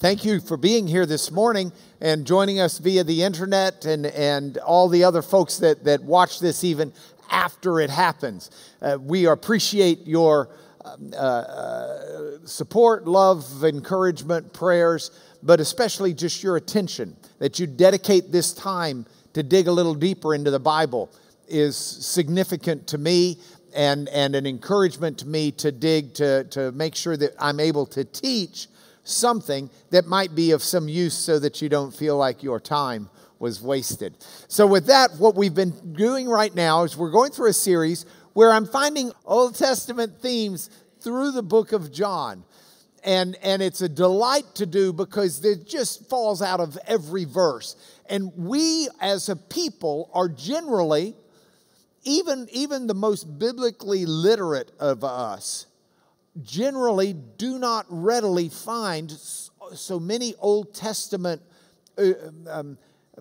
[0.00, 4.56] thank you for being here this morning and joining us via the internet and, and
[4.58, 6.90] all the other folks that, that watch this even
[7.30, 8.50] after it happens.
[8.80, 10.48] Uh, we appreciate your
[10.82, 15.10] uh, uh, support, love, encouragement, prayers,
[15.42, 19.04] but especially just your attention that you dedicate this time
[19.34, 21.12] to dig a little deeper into the Bible
[21.46, 23.38] is significant to me
[23.76, 27.84] and, and an encouragement to me to dig to, to make sure that I'm able
[27.86, 28.68] to teach
[29.04, 33.08] something that might be of some use so that you don't feel like your time
[33.38, 34.14] was wasted.
[34.48, 38.04] So, with that, what we've been doing right now is we're going through a series
[38.34, 42.44] where I'm finding Old Testament themes through the book of John.
[43.02, 47.76] And, and it's a delight to do because it just falls out of every verse.
[48.10, 51.14] And we as a people are generally
[52.04, 55.66] even, even the most biblically literate of us
[56.42, 59.10] generally do not readily find
[59.74, 61.42] so many Old Testament
[61.98, 62.12] uh,
[62.48, 62.78] um,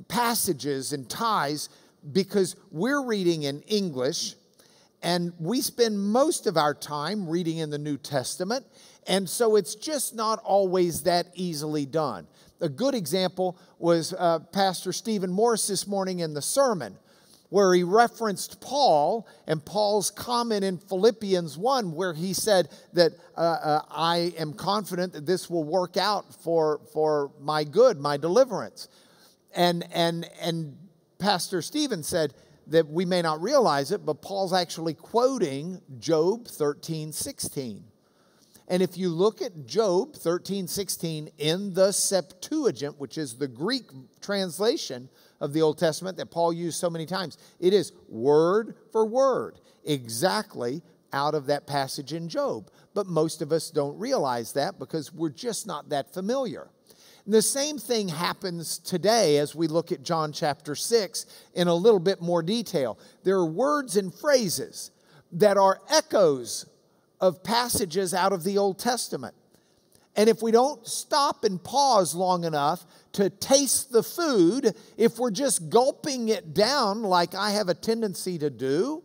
[0.07, 1.69] passages and ties
[2.11, 4.35] because we're reading in English
[5.02, 8.65] and we spend most of our time reading in the New Testament.
[9.07, 12.27] And so it's just not always that easily done.
[12.61, 16.97] A good example was uh, Pastor Stephen Morris this morning in the sermon
[17.50, 23.39] where he referenced Paul and Paul's comment in Philippians 1, where he said that uh,
[23.39, 28.88] uh, I am confident that this will work out for, for my good, my deliverance.
[29.55, 30.77] And, and, and
[31.17, 32.33] Pastor Stephen said
[32.67, 37.83] that we may not realize it, but Paul's actually quoting Job 13 16.
[38.70, 43.86] And if you look at Job 13 16 in the Septuagint, which is the Greek
[44.22, 47.38] translation, of the Old Testament that Paul used so many times.
[47.59, 50.81] It is word for word, exactly
[51.14, 52.70] out of that passage in Job.
[52.94, 56.70] But most of us don't realize that because we're just not that familiar.
[57.26, 61.73] And the same thing happens today as we look at John chapter 6 in a
[61.73, 62.99] little bit more detail.
[63.23, 64.92] There are words and phrases
[65.32, 66.66] that are echoes
[67.19, 69.35] of passages out of the Old Testament.
[70.15, 75.31] And if we don't stop and pause long enough to taste the food, if we're
[75.31, 79.03] just gulping it down like I have a tendency to do,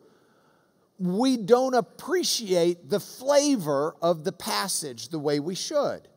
[0.99, 6.09] we don't appreciate the flavor of the passage the way we should.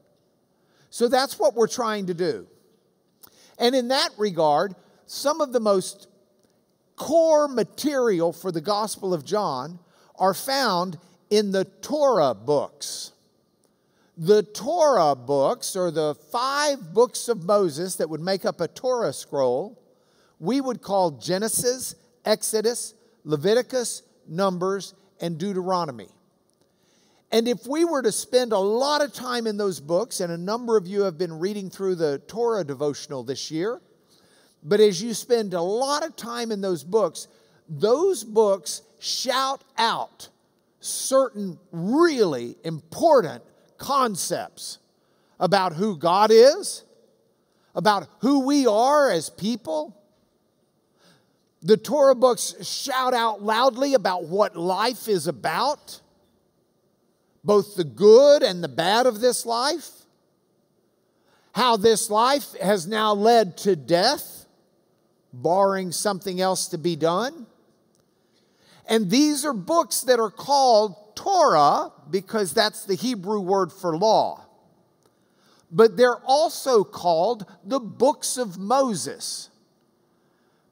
[0.89, 2.47] So that's what we're trying to do.
[3.59, 4.75] And in that regard,
[5.05, 6.07] some of the most
[6.95, 9.79] core material for the Gospel of John
[10.17, 10.97] are found
[11.29, 13.11] in the Torah books
[14.17, 19.13] the Torah books, or the five books of Moses that would make up a Torah
[19.13, 19.79] scroll,
[20.39, 21.95] we would call Genesis,
[22.25, 26.09] Exodus, Leviticus, Numbers, and Deuteronomy.
[27.31, 30.37] And if we were to spend a lot of time in those books, and a
[30.37, 33.81] number of you have been reading through the Torah devotional this year,
[34.63, 37.27] but as you spend a lot of time in those books,
[37.69, 40.29] those books shout out
[40.79, 43.43] certain really important
[43.77, 44.79] concepts
[45.39, 46.83] about who God is,
[47.75, 49.95] about who we are as people.
[51.61, 56.01] The Torah books shout out loudly about what life is about,
[57.43, 59.89] both the good and the bad of this life,
[61.53, 64.45] how this life has now led to death,
[65.33, 67.46] barring something else to be done.
[68.87, 74.45] And these are books that are called Torah because that's the Hebrew word for law.
[75.69, 79.49] But they're also called the books of Moses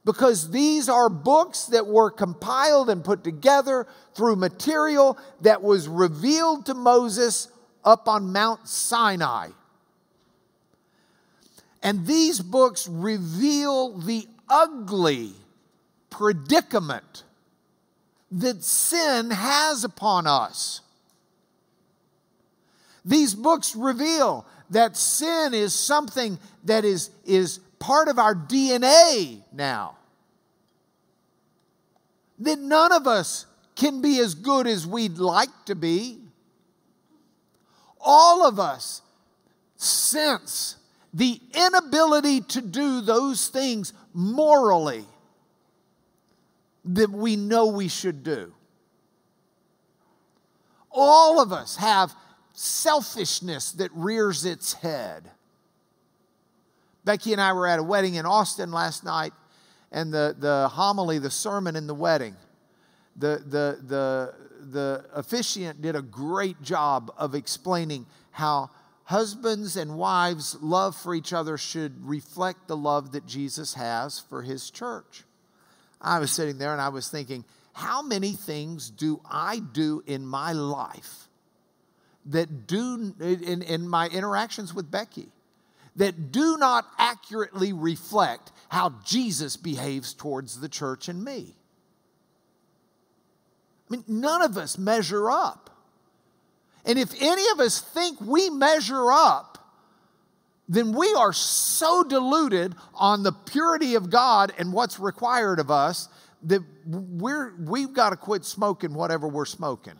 [0.05, 6.67] because these are books that were compiled and put together through material that was revealed
[6.67, 7.49] to Moses
[7.83, 9.49] up on Mount Sinai.
[11.83, 15.33] And these books reveal the ugly
[16.09, 17.24] predicament
[18.31, 20.81] that sin has upon us.
[23.03, 29.97] These books reveal that sin is something that is, is part of our DNA now.
[32.39, 33.45] That none of us
[33.75, 36.19] can be as good as we'd like to be.
[37.99, 39.01] All of us
[39.77, 40.77] sense
[41.13, 45.05] the inability to do those things morally
[46.85, 48.53] that we know we should do.
[50.91, 52.13] All of us have
[52.53, 55.29] selfishness that rears its head.
[57.03, 59.33] Becky and I were at a wedding in Austin last night,
[59.91, 62.35] and the, the homily, the sermon in the wedding,
[63.15, 64.33] the, the, the,
[64.71, 68.69] the officiant did a great job of explaining how
[69.03, 74.41] husbands and wives' love for each other should reflect the love that Jesus has for
[74.41, 75.23] his church.
[76.01, 80.25] I was sitting there and I was thinking, how many things do I do in
[80.25, 81.27] my life
[82.27, 85.27] that do, in, in my interactions with Becky,
[85.97, 91.55] that do not accurately reflect how Jesus behaves towards the church and me?
[93.89, 95.69] I mean, none of us measure up.
[96.85, 99.54] And if any of us think we measure up,
[100.67, 106.09] then we are so deluded on the purity of God and what's required of us
[106.43, 109.93] that we're, we've got to quit smoking whatever we're smoking.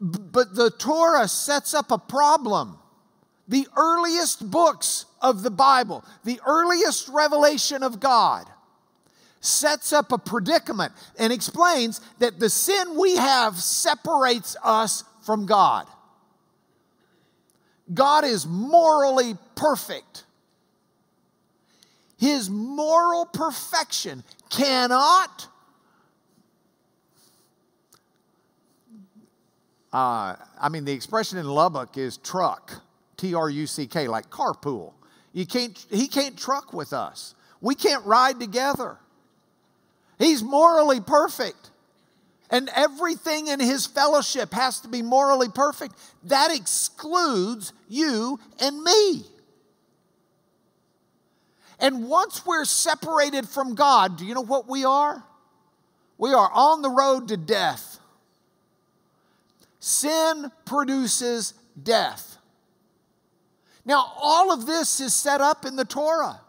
[0.00, 2.78] But the Torah sets up a problem.
[3.48, 8.46] The earliest books of the Bible, the earliest revelation of God,
[9.40, 15.86] sets up a predicament and explains that the sin we have separates us from God.
[17.92, 20.24] God is morally perfect.
[22.18, 25.48] His moral perfection cannot
[29.96, 32.82] Uh, I mean, the expression in Lubbock is truck,
[33.16, 34.92] T R U C K, like carpool.
[35.32, 37.34] You can't, he can't truck with us.
[37.62, 38.98] We can't ride together.
[40.18, 41.70] He's morally perfect.
[42.50, 45.94] And everything in his fellowship has to be morally perfect.
[46.24, 49.24] That excludes you and me.
[51.78, 55.24] And once we're separated from God, do you know what we are?
[56.18, 57.98] We are on the road to death.
[59.80, 62.38] Sin produces death.
[63.84, 66.40] Now, all of this is set up in the Torah.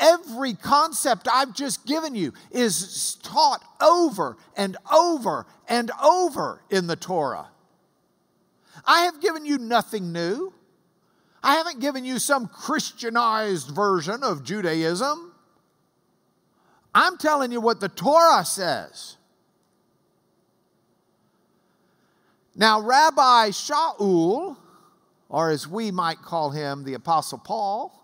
[0.00, 6.96] Every concept I've just given you is taught over and over and over in the
[6.96, 7.48] Torah.
[8.84, 10.52] I have given you nothing new.
[11.42, 15.32] I haven't given you some Christianized version of Judaism.
[16.94, 19.16] I'm telling you what the Torah says.
[22.56, 24.56] Now, Rabbi Shaul,
[25.28, 28.03] or as we might call him, the Apostle Paul,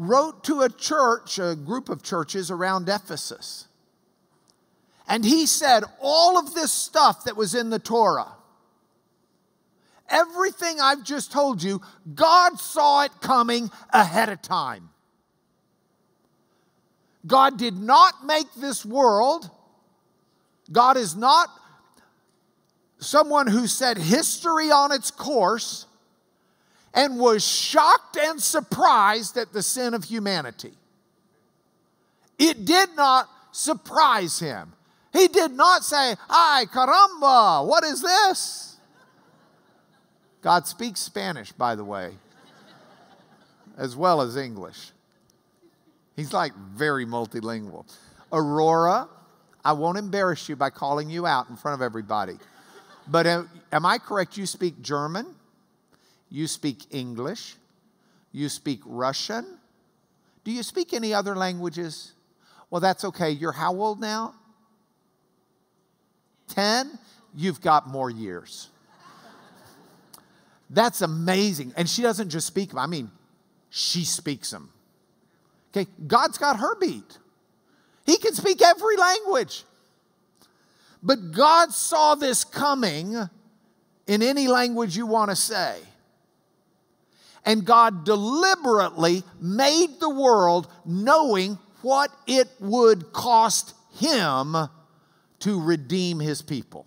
[0.00, 3.68] wrote to a church, a group of churches around Ephesus.
[5.06, 8.32] And he said, All of this stuff that was in the Torah,
[10.08, 11.82] everything I've just told you,
[12.14, 14.88] God saw it coming ahead of time.
[17.26, 19.50] God did not make this world.
[20.72, 21.50] God is not
[23.00, 25.84] someone who set history on its course
[26.94, 30.72] and was shocked and surprised at the sin of humanity.
[32.38, 34.72] It did not surprise him.
[35.12, 38.76] He did not say, Ay, caramba, what is this?
[40.42, 42.12] God speaks Spanish, by the way,
[43.76, 44.92] as well as English.
[46.16, 47.84] He's like very multilingual.
[48.32, 49.08] Aurora,
[49.64, 52.38] I won't embarrass you by calling you out in front of everybody.
[53.06, 54.36] But am, am I correct?
[54.36, 55.26] You speak German,
[56.30, 57.56] you speak English,
[58.32, 59.58] you speak Russian.
[60.44, 62.12] Do you speak any other languages?
[62.70, 63.30] Well, that's okay.
[63.30, 64.34] You're how old now?
[66.48, 66.98] 10?
[67.34, 68.68] You've got more years.
[70.70, 71.74] That's amazing.
[71.76, 73.10] And she doesn't just speak them, I mean,
[73.70, 74.70] she speaks them.
[75.70, 77.18] Okay, God's got her beat.
[78.06, 79.64] He can speak every language.
[81.02, 83.16] But God saw this coming
[84.06, 85.76] in any language you want to say.
[87.44, 94.56] And God deliberately made the world knowing what it would cost him
[95.40, 96.86] to redeem his people.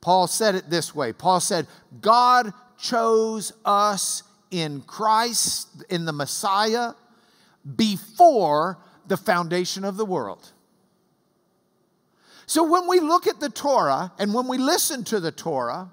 [0.00, 1.66] Paul said it this way Paul said,
[2.00, 6.92] God chose us in Christ, in the Messiah,
[7.76, 10.52] before the foundation of the world.
[12.46, 15.90] So when we look at the Torah and when we listen to the Torah,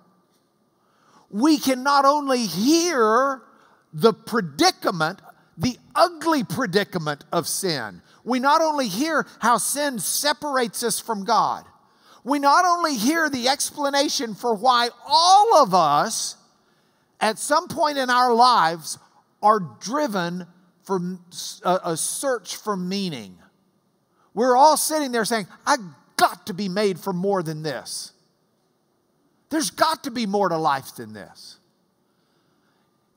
[1.31, 3.41] we can not only hear
[3.93, 5.21] the predicament,
[5.57, 8.01] the ugly predicament of sin.
[8.23, 11.65] We not only hear how sin separates us from God,
[12.23, 16.35] we not only hear the explanation for why all of us,
[17.19, 19.00] at some point in our lives,
[19.41, 20.45] are driven
[20.83, 21.00] for
[21.63, 23.38] a, a search for meaning.
[24.33, 25.77] We're all sitting there saying, I
[26.15, 28.10] got to be made for more than this.
[29.51, 31.58] There's got to be more to life than this.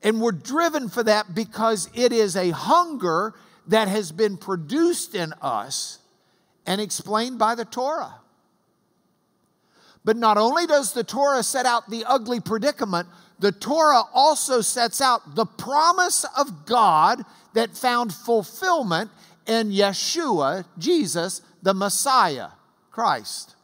[0.03, 3.33] And we're driven for that because it is a hunger
[3.67, 5.99] that has been produced in us
[6.67, 8.15] and explained by the Torah.
[10.03, 13.07] But not only does the Torah set out the ugly predicament,
[13.39, 17.23] the Torah also sets out the promise of God
[17.53, 19.09] that found fulfillment
[19.47, 22.49] in Yeshua, Jesus, the Messiah,
[22.91, 23.55] Christ.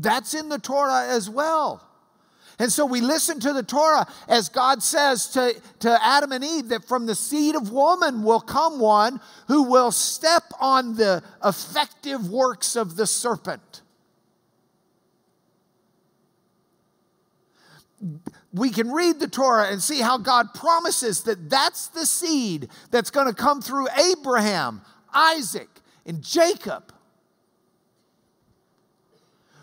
[0.00, 1.84] That's in the Torah as well.
[2.60, 6.70] And so we listen to the Torah as God says to, to Adam and Eve
[6.70, 12.28] that from the seed of woman will come one who will step on the effective
[12.28, 13.82] works of the serpent.
[18.52, 23.10] we can read the Torah and see how God promises that that's the seed that's
[23.10, 25.68] going to come through Abraham, Isaac,
[26.06, 26.92] and Jacob.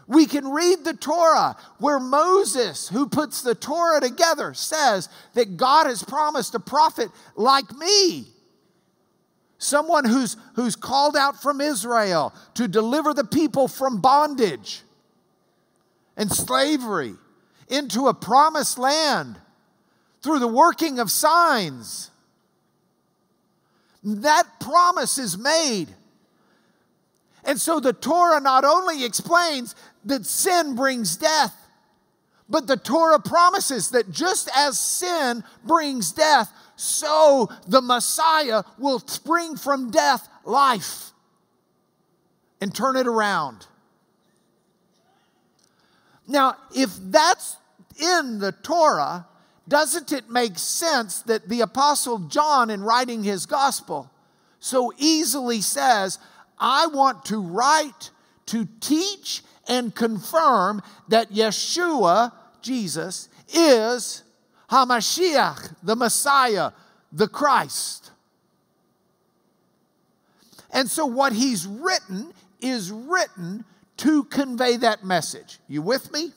[0.08, 5.88] We can read the Torah where Moses, who puts the Torah together, says that God
[5.88, 8.28] has promised a prophet like me.
[9.58, 14.84] Someone who's, who's called out from Israel to deliver the people from bondage
[16.18, 17.16] and slavery
[17.68, 19.38] into a promised land
[20.22, 22.12] through the working of signs.
[24.04, 25.88] That promise is made.
[27.44, 31.54] And so the Torah not only explains that sin brings death,
[32.48, 39.58] but the Torah promises that just as sin brings death, so the Messiah will spring
[39.58, 41.12] from death life
[42.62, 43.68] and turn it around.
[46.28, 47.58] Now, if that's
[48.00, 49.28] in the Torah,
[49.68, 54.12] doesn't it make sense that the Apostle John, in writing his gospel,
[54.60, 56.20] so easily says,
[56.60, 58.12] I want to write
[58.48, 62.31] to teach and confirm that Yeshua,
[62.62, 64.24] Jesus, is
[64.69, 66.72] Hamashiach, the Messiah,
[67.12, 68.12] the Christ.
[70.72, 73.63] And so what he's written is written
[73.98, 75.60] to convey that message.
[75.67, 76.31] You with me?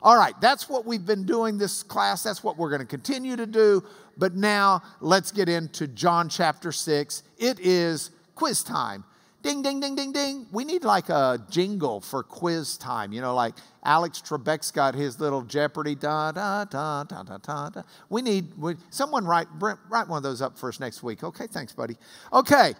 [0.00, 2.22] All right, that's what we've been doing this class.
[2.22, 3.82] That's what we're going to continue to do.
[4.16, 7.22] But now let's get into John chapter 6.
[7.38, 9.04] It is quiz time.
[9.40, 10.46] Ding, ding, ding, ding, ding.
[10.50, 13.12] We need like a jingle for quiz time.
[13.12, 13.54] You know, like
[13.84, 15.94] Alex Trebek's got his little Jeopardy.
[15.94, 17.82] Da, da, da, da, da, da, da.
[18.08, 21.22] We need, we, someone write, write one of those up for us next week.
[21.22, 21.96] Okay, thanks, buddy.
[22.32, 22.74] Okay,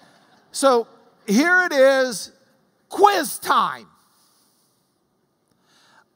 [0.51, 0.89] so
[1.29, 2.33] here it is
[2.89, 3.87] quiz time.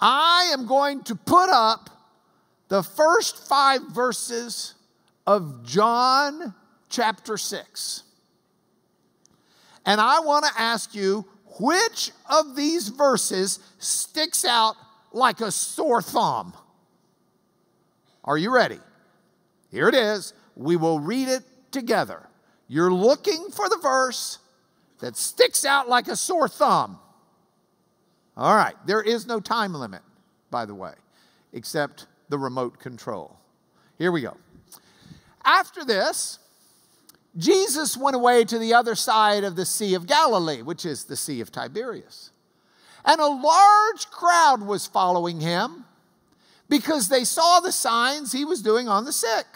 [0.00, 1.88] I am going to put up
[2.66, 4.74] the first five verses
[5.26, 6.54] of John
[6.88, 8.02] chapter 6.
[9.84, 11.26] And I want to ask you
[11.60, 14.76] which of these verses sticks out
[15.12, 16.54] like a sore thumb?
[18.24, 18.78] Are you ready?
[19.70, 20.32] Here it is.
[20.54, 22.28] We will read it together.
[22.68, 24.38] You're looking for the verse
[25.00, 26.98] that sticks out like a sore thumb.
[28.36, 30.00] All right, there is no time limit,
[30.50, 30.94] by the way,
[31.52, 33.36] except the remote control.
[33.98, 34.36] Here we go.
[35.44, 36.38] After this,
[37.36, 41.16] Jesus went away to the other side of the Sea of Galilee, which is the
[41.16, 42.30] Sea of Tiberias.
[43.04, 45.84] And a large crowd was following him
[46.68, 49.46] because they saw the signs he was doing on the sick.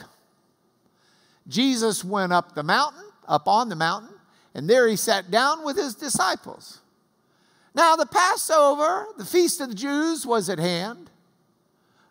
[1.48, 4.14] Jesus went up the mountain, up on the mountain,
[4.54, 6.80] and there he sat down with his disciples.
[7.74, 11.10] Now, the Passover, the feast of the Jews, was at hand.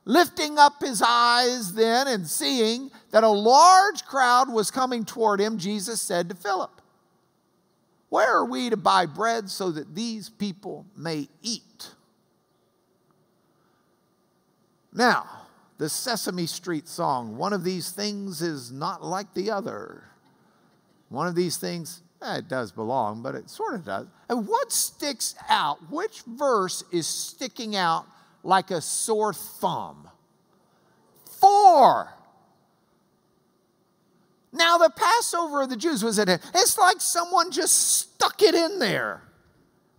[0.05, 5.57] Lifting up his eyes then and seeing that a large crowd was coming toward him,
[5.57, 6.81] Jesus said to Philip,
[8.09, 11.89] Where are we to buy bread so that these people may eat?
[14.93, 15.27] Now,
[15.77, 20.03] the Sesame Street song, one of these things is not like the other.
[21.09, 24.07] One of these things Eh, it does belong, but it sort of does.
[24.29, 25.77] And what sticks out?
[25.91, 28.05] Which verse is sticking out
[28.45, 30.07] like a sore thumb?
[31.41, 32.13] Four.
[34.53, 36.41] Now, the Passover of the Jews was at hand.
[36.53, 39.21] It's like someone just stuck it in there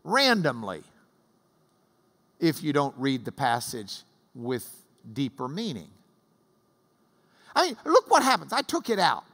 [0.03, 0.83] randomly
[2.41, 4.03] if you don't read the passage
[4.35, 4.67] with
[5.13, 5.91] deeper meaning.
[7.55, 8.53] I mean, look what happens.
[8.53, 9.25] I took it out.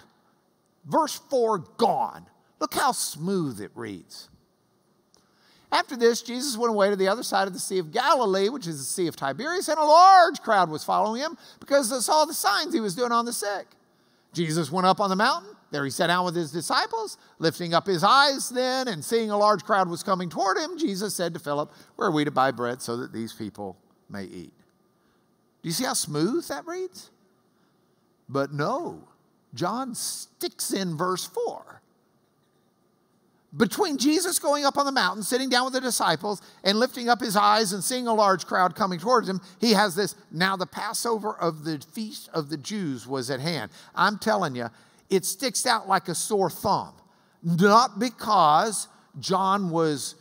[0.87, 2.27] Verse 4 gone.
[2.61, 4.29] Look how smooth it reads.
[5.73, 8.67] After this, Jesus went away to the other side of the Sea of Galilee, which
[8.67, 12.27] is the Sea of Tiberias, and a large crowd was following him because they saw
[12.27, 13.67] the signs he was doing on the sick.
[14.35, 15.57] Jesus went up on the mountain.
[15.71, 17.17] There he sat down with his disciples.
[17.39, 21.15] Lifting up his eyes then and seeing a large crowd was coming toward him, Jesus
[21.15, 23.79] said to Philip, Where are we to buy bread so that these people
[24.11, 24.53] may eat?
[25.63, 27.11] Do you see how smooth that reads?
[28.29, 29.09] But no,
[29.55, 31.81] John sticks in verse 4
[33.57, 37.21] between Jesus going up on the mountain, sitting down with the disciples, and lifting up
[37.21, 40.67] his eyes and seeing a large crowd coming towards him, he has this now the
[40.67, 43.71] Passover of the feast of the Jews was at hand.
[43.95, 44.71] I'm telling you,
[45.11, 46.95] it sticks out like a sore thumb.
[47.43, 48.89] Not because
[49.21, 50.15] John was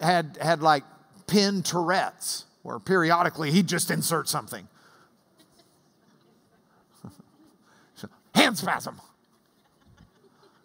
[0.00, 0.84] had had like
[1.26, 4.68] pin Tourette's, where periodically he'd just insert something.
[8.34, 9.00] Hand spasm.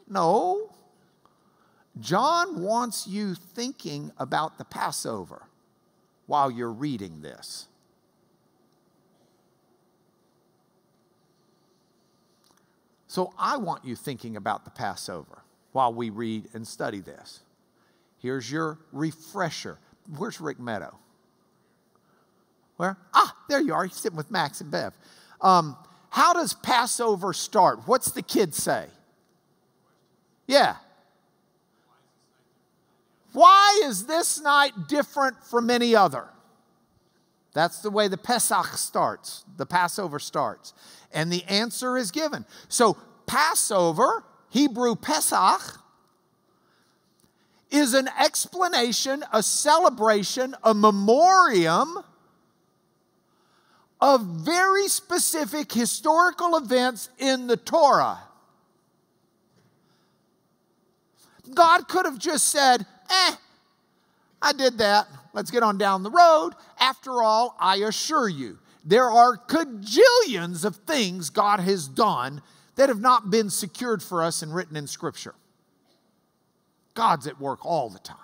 [0.09, 0.71] No,
[1.99, 5.43] John wants you thinking about the Passover
[6.27, 7.67] while you're reading this.
[13.07, 15.41] So I want you thinking about the Passover
[15.71, 17.39] while we read and study this.
[18.19, 19.79] Here's your refresher.
[20.17, 20.95] Where's Rick Meadow?
[22.77, 22.97] Where?
[23.13, 23.85] Ah, there you are.
[23.85, 24.93] He's sitting with Max and Bev.
[25.41, 25.75] Um,
[26.11, 27.87] how does Passover start?
[27.87, 28.87] What's the kids say?
[30.47, 30.75] Yeah.
[33.33, 36.27] Why is this night different from any other?
[37.53, 40.73] That's the way the Pesach starts, the Passover starts.
[41.11, 42.45] And the answer is given.
[42.67, 45.79] So, Passover, Hebrew Pesach,
[47.71, 51.99] is an explanation, a celebration, a memoriam
[54.01, 58.19] of very specific historical events in the Torah.
[61.53, 63.35] God could have just said, eh,
[64.41, 65.07] I did that.
[65.33, 66.51] Let's get on down the road.
[66.79, 72.41] After all, I assure you, there are cajillions of things God has done
[72.75, 75.35] that have not been secured for us and written in Scripture.
[76.93, 78.17] God's at work all the time.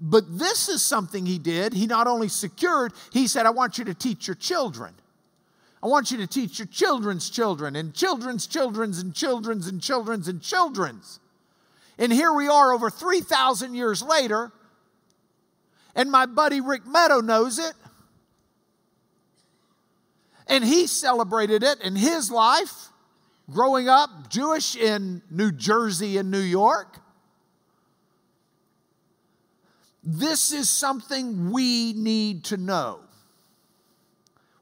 [0.00, 1.72] But this is something He did.
[1.72, 4.94] He not only secured, He said, I want you to teach your children.
[5.82, 10.28] I want you to teach your children's children and children's children's and children's and children's
[10.28, 11.20] and children's.
[11.98, 14.52] And here we are over 3,000 years later,
[15.94, 17.72] and my buddy Rick Meadow knows it.
[20.46, 22.90] And he celebrated it in his life,
[23.50, 26.98] growing up Jewish in New Jersey and New York.
[30.04, 33.00] This is something we need to know.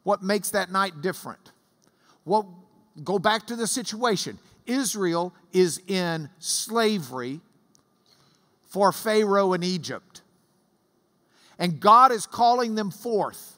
[0.05, 1.53] What makes that night different?
[2.25, 2.64] Well,
[3.03, 4.38] go back to the situation.
[4.66, 7.40] Israel is in slavery
[8.67, 10.21] for Pharaoh in Egypt.
[11.59, 13.57] And God is calling them forth.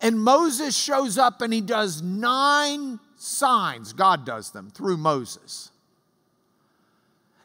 [0.00, 3.92] And Moses shows up and he does nine signs.
[3.92, 5.70] God does them through Moses.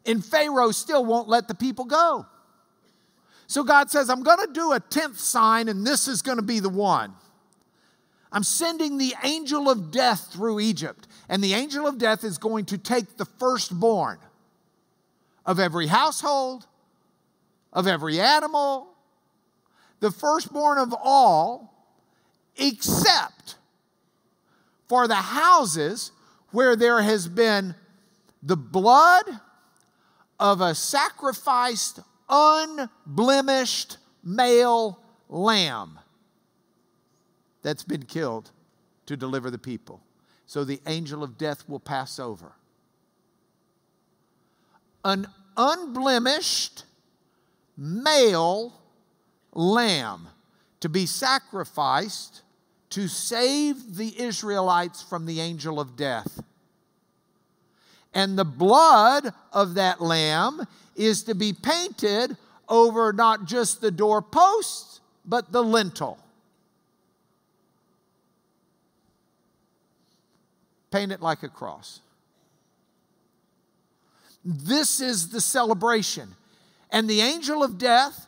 [0.05, 2.25] And Pharaoh still won't let the people go.
[3.47, 6.43] So God says, I'm going to do a tenth sign, and this is going to
[6.43, 7.13] be the one.
[8.31, 12.65] I'm sending the angel of death through Egypt, and the angel of death is going
[12.65, 14.19] to take the firstborn
[15.45, 16.65] of every household,
[17.73, 18.87] of every animal,
[19.99, 21.73] the firstborn of all,
[22.55, 23.55] except
[24.87, 26.11] for the houses
[26.51, 27.75] where there has been
[28.41, 29.25] the blood
[30.39, 35.99] of a sacrificed, unblemished male lamb
[37.61, 38.51] that's been killed
[39.05, 40.01] to deliver the people.
[40.47, 42.53] So the angel of death will pass over.
[45.03, 46.85] An unblemished
[47.77, 48.73] male
[49.53, 50.29] lamb
[50.79, 52.41] to be sacrificed
[52.91, 56.41] to save the Israelites from the angel of death.
[58.13, 62.37] And the blood of that lamb is to be painted
[62.69, 66.19] over not just the doorposts, but the lintel.
[70.91, 72.01] Paint it like a cross.
[74.43, 76.29] This is the celebration.
[76.91, 78.27] And the angel of death,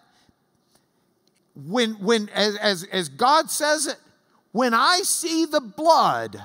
[1.55, 3.97] when, when as, as, as God says it,
[4.51, 6.43] when I see the blood,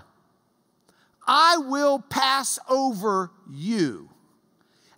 [1.27, 4.11] I will pass over you,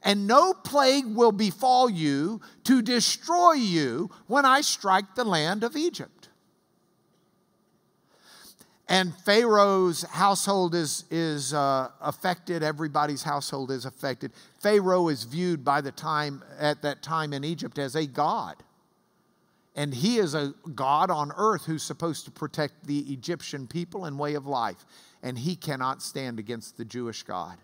[0.03, 5.77] and no plague will befall you to destroy you when I strike the land of
[5.77, 6.16] Egypt.
[8.89, 12.63] And Pharaoh's household is, is uh, affected.
[12.63, 14.33] Everybody's household is affected.
[14.61, 18.57] Pharaoh is viewed by the time at that time in Egypt as a god.
[19.75, 24.19] And he is a God on earth who's supposed to protect the Egyptian people and
[24.19, 24.87] way of life.
[25.23, 27.59] And he cannot stand against the Jewish God,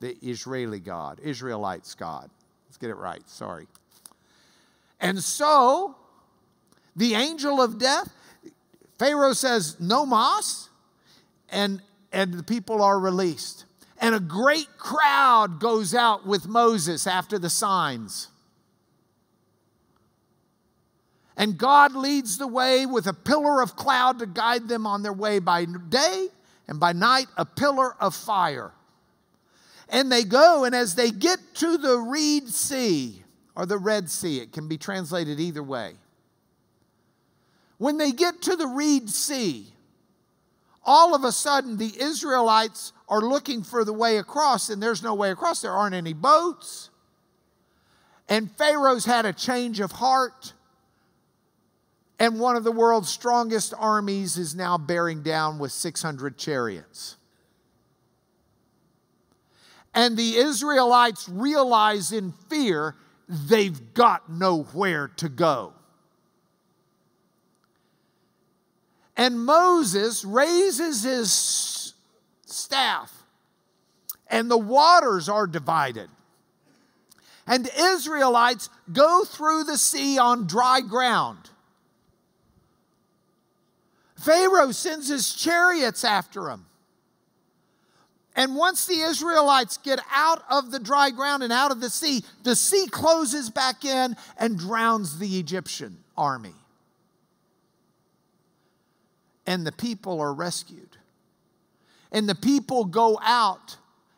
[0.00, 2.30] the Israeli God, Israelites God.
[2.66, 3.68] Let's get it right, sorry.
[5.00, 5.96] And so,
[6.96, 8.12] the angel of death,
[8.98, 10.68] Pharaoh says, No mas,
[11.48, 11.82] and,
[12.12, 13.64] and the people are released.
[13.98, 18.28] And a great crowd goes out with Moses after the signs.
[21.36, 25.12] And God leads the way with a pillar of cloud to guide them on their
[25.12, 26.28] way by day,
[26.66, 28.72] and by night, a pillar of fire.
[29.88, 33.22] And they go, and as they get to the Reed Sea,
[33.54, 35.94] or the Red Sea, it can be translated either way.
[37.78, 39.66] When they get to the Reed Sea,
[40.84, 45.14] all of a sudden the Israelites are looking for the way across, and there's no
[45.14, 45.62] way across.
[45.62, 46.90] There aren't any boats.
[48.28, 50.52] And Pharaoh's had a change of heart.
[52.18, 57.16] And one of the world's strongest armies is now bearing down with 600 chariots.
[59.94, 62.94] And the Israelites realize in fear
[63.28, 65.72] they've got nowhere to go.
[69.16, 71.94] And Moses raises his
[72.44, 73.12] staff,
[74.28, 76.10] and the waters are divided.
[77.46, 81.50] And Israelites go through the sea on dry ground.
[84.16, 86.66] Pharaoh sends his chariots after them.
[88.34, 92.22] And once the Israelites get out of the dry ground and out of the sea,
[92.42, 96.54] the sea closes back in and drowns the Egyptian army.
[99.46, 100.96] And the people are rescued.
[102.12, 103.76] And the people go out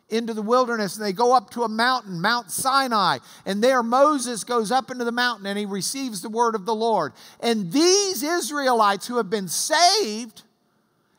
[0.08, 3.18] into the wilderness and they go up to a mountain, Mount Sinai.
[3.44, 6.74] And there Moses goes up into the mountain and he receives the word of the
[6.74, 7.12] Lord.
[7.40, 10.42] And these Israelites who have been saved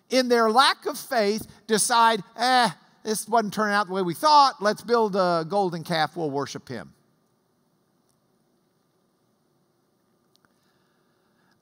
[0.10, 2.70] in their lack of faith decide, eh,
[3.04, 4.62] this wasn't turning out the way we thought.
[4.62, 6.18] Let's build a golden calf.
[6.18, 6.94] We'll worship him.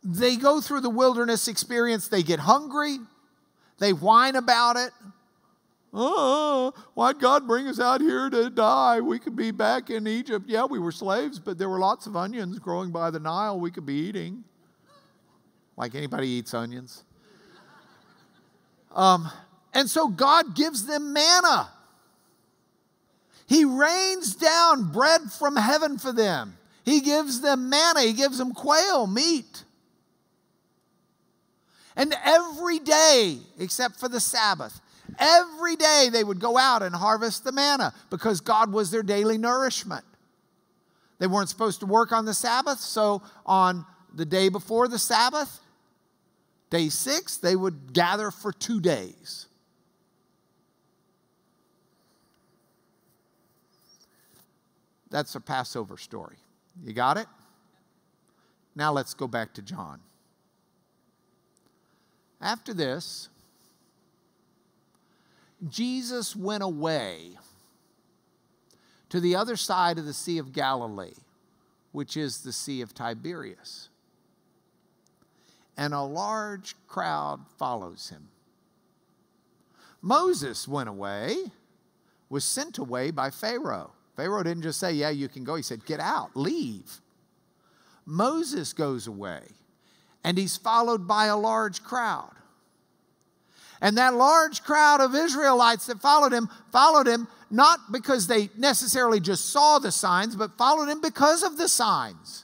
[0.09, 2.07] They go through the wilderness experience.
[2.07, 2.99] They get hungry.
[3.77, 4.91] They whine about it.
[5.93, 9.01] Oh, why'd God bring us out here to die?
[9.01, 10.45] We could be back in Egypt.
[10.47, 13.69] Yeah, we were slaves, but there were lots of onions growing by the Nile we
[13.69, 14.45] could be eating.
[15.75, 17.03] Like anybody eats onions.
[18.95, 19.29] Um,
[19.73, 21.69] and so God gives them manna.
[23.45, 26.57] He rains down bread from heaven for them.
[26.85, 29.65] He gives them manna, He gives them quail, meat.
[31.97, 34.79] And every day, except for the Sabbath,
[35.17, 39.39] every day they would go out and harvest the manna because God was their daily
[39.39, 40.05] nourishment.
[41.17, 43.83] They weren't supposed to work on the Sabbath, so on
[44.13, 45.59] the day before the Sabbath,
[46.69, 49.47] day six, they would gather for two days.
[55.09, 56.37] That's a Passover story.
[56.83, 57.25] You got it?
[58.75, 59.99] Now let's go back to John.
[62.39, 63.29] After this,
[65.67, 67.37] Jesus went away
[69.09, 71.15] to the other side of the Sea of Galilee,
[71.91, 73.89] which is the Sea of Tiberias.
[75.75, 78.29] And a large crowd follows him.
[80.01, 81.35] Moses went away,
[82.29, 85.55] was sent away by Pharaoh Pharaoh didn't just say, Yeah, you can go.
[85.55, 86.99] He said, Get out, leave.
[88.05, 89.43] Moses goes away,
[90.27, 92.33] and he's followed by a large crowd.
[93.79, 99.21] And that large crowd of Israelites that followed him followed him not because they necessarily
[99.21, 102.43] just saw the signs, but followed him because of the signs.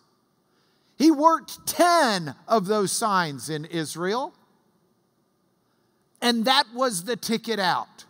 [0.98, 4.34] He worked 10 of those signs in Israel,
[6.22, 8.06] and that was the ticket out.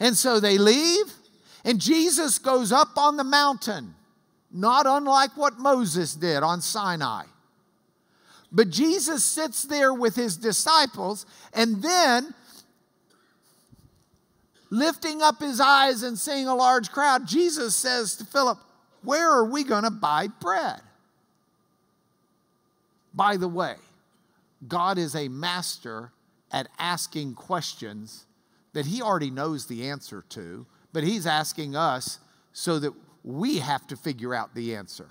[0.00, 1.12] And so they leave,
[1.62, 3.94] and Jesus goes up on the mountain,
[4.50, 7.24] not unlike what Moses did on Sinai.
[8.56, 12.34] But Jesus sits there with his disciples, and then
[14.70, 18.58] lifting up his eyes and seeing a large crowd, Jesus says to Philip,
[19.02, 20.80] Where are we going to buy bread?
[23.14, 23.76] By the way,
[24.66, 26.10] God is a master
[26.50, 28.26] at asking questions
[28.72, 30.66] that he already knows the answer to
[30.96, 32.20] but he's asking us
[32.54, 32.90] so that
[33.22, 35.10] we have to figure out the answer.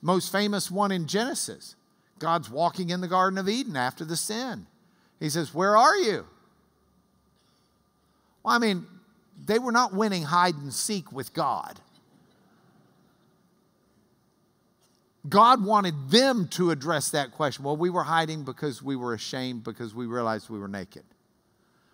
[0.00, 1.76] Most famous one in Genesis
[2.18, 4.66] God's walking in the Garden of Eden after the sin.
[5.18, 6.26] He says, Where are you?
[8.42, 8.86] Well, I mean,
[9.44, 11.80] they were not winning hide and seek with God.
[15.28, 17.64] God wanted them to address that question.
[17.64, 21.04] Well, we were hiding because we were ashamed because we realized we were naked.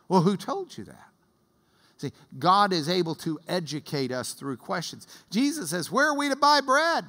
[0.09, 1.09] Well, who told you that?
[1.99, 5.07] See, God is able to educate us through questions.
[5.31, 7.05] Jesus says, Where are we to buy bread?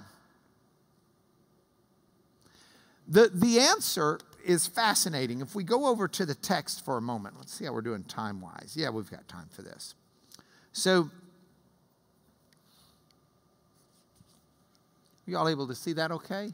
[3.09, 5.41] The, the answer is fascinating.
[5.41, 8.03] If we go over to the text for a moment, let's see how we're doing
[8.03, 8.75] time wise.
[8.75, 9.95] Yeah, we've got time for this.
[10.73, 11.09] So, are
[15.25, 16.53] you all able to see that okay?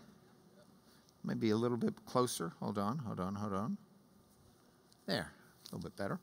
[1.26, 2.54] Maybe a little bit closer.
[2.62, 3.78] Hold on, hold on, hold on.
[5.08, 6.20] There, a little bit better.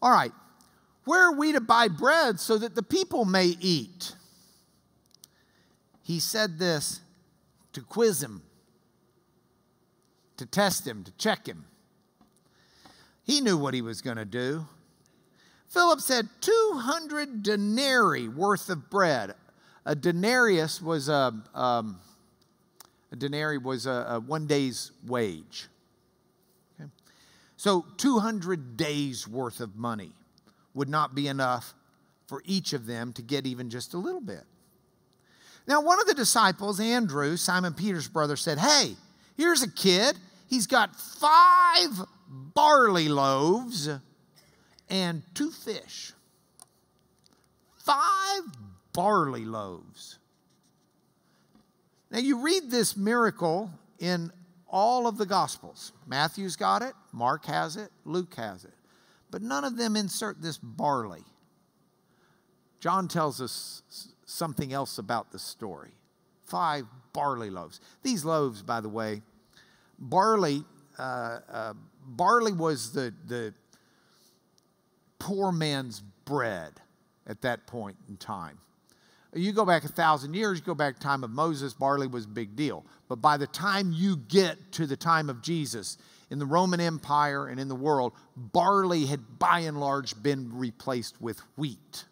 [0.00, 0.32] All right.
[1.04, 4.14] Where are we to buy bread so that the people may eat?
[6.02, 7.00] He said this
[7.72, 8.42] to quiz him,
[10.36, 11.64] to test him, to check him.
[13.24, 14.66] He knew what he was going to do.
[15.68, 19.34] Philip said, 200 denarii worth of bread.
[19.84, 21.98] A denarius was a, um,
[23.10, 25.66] a denarii was a, a one day's wage.
[26.78, 26.88] Okay?
[27.56, 30.12] So 200 days worth of money
[30.74, 31.74] would not be enough
[32.26, 34.44] for each of them to get even just a little bit.
[35.66, 38.96] Now, one of the disciples, Andrew, Simon Peter's brother, said, Hey,
[39.36, 40.16] here's a kid.
[40.48, 43.88] He's got five barley loaves
[44.88, 46.12] and two fish.
[47.76, 48.42] Five
[48.92, 50.18] barley loaves.
[52.10, 54.30] Now, you read this miracle in
[54.68, 55.92] all of the Gospels.
[56.06, 58.74] Matthew's got it, Mark has it, Luke has it.
[59.30, 61.24] But none of them insert this barley.
[62.80, 63.82] John tells us
[64.26, 65.92] something else about the story.
[66.54, 67.80] Five barley loaves.
[68.04, 69.22] These loaves, by the way,
[69.98, 70.62] barley,
[70.96, 71.72] uh, uh,
[72.06, 73.52] barley was the, the
[75.18, 76.70] poor man's bread
[77.26, 78.58] at that point in time.
[79.34, 82.28] You go back a thousand years, you go back time of Moses, barley was a
[82.28, 82.86] big deal.
[83.08, 85.98] But by the time you get to the time of Jesus,
[86.30, 91.20] in the Roman Empire and in the world, barley had by and large been replaced
[91.20, 92.04] with wheat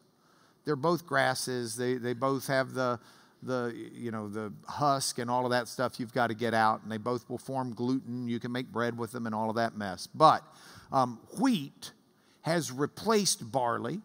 [0.64, 1.76] they're both grasses.
[1.76, 3.00] They, they both have the,
[3.42, 6.82] the, you know, the husk and all of that stuff you've got to get out,
[6.82, 8.28] and they both will form gluten.
[8.28, 10.06] You can make bread with them and all of that mess.
[10.06, 10.42] But
[10.92, 11.92] um, wheat
[12.42, 14.00] has replaced barley.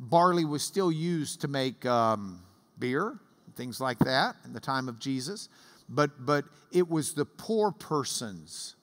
[0.00, 2.40] Barley was still used to make um,
[2.78, 3.18] beer,
[3.56, 5.48] things like that in the time of Jesus,
[5.88, 8.76] but, but it was the poor person's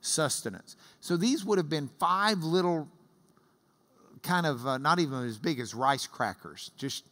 [0.00, 0.76] sustenance.
[1.00, 2.88] So these would have been five little
[4.22, 7.04] kind of uh, not even as big as rice crackers, just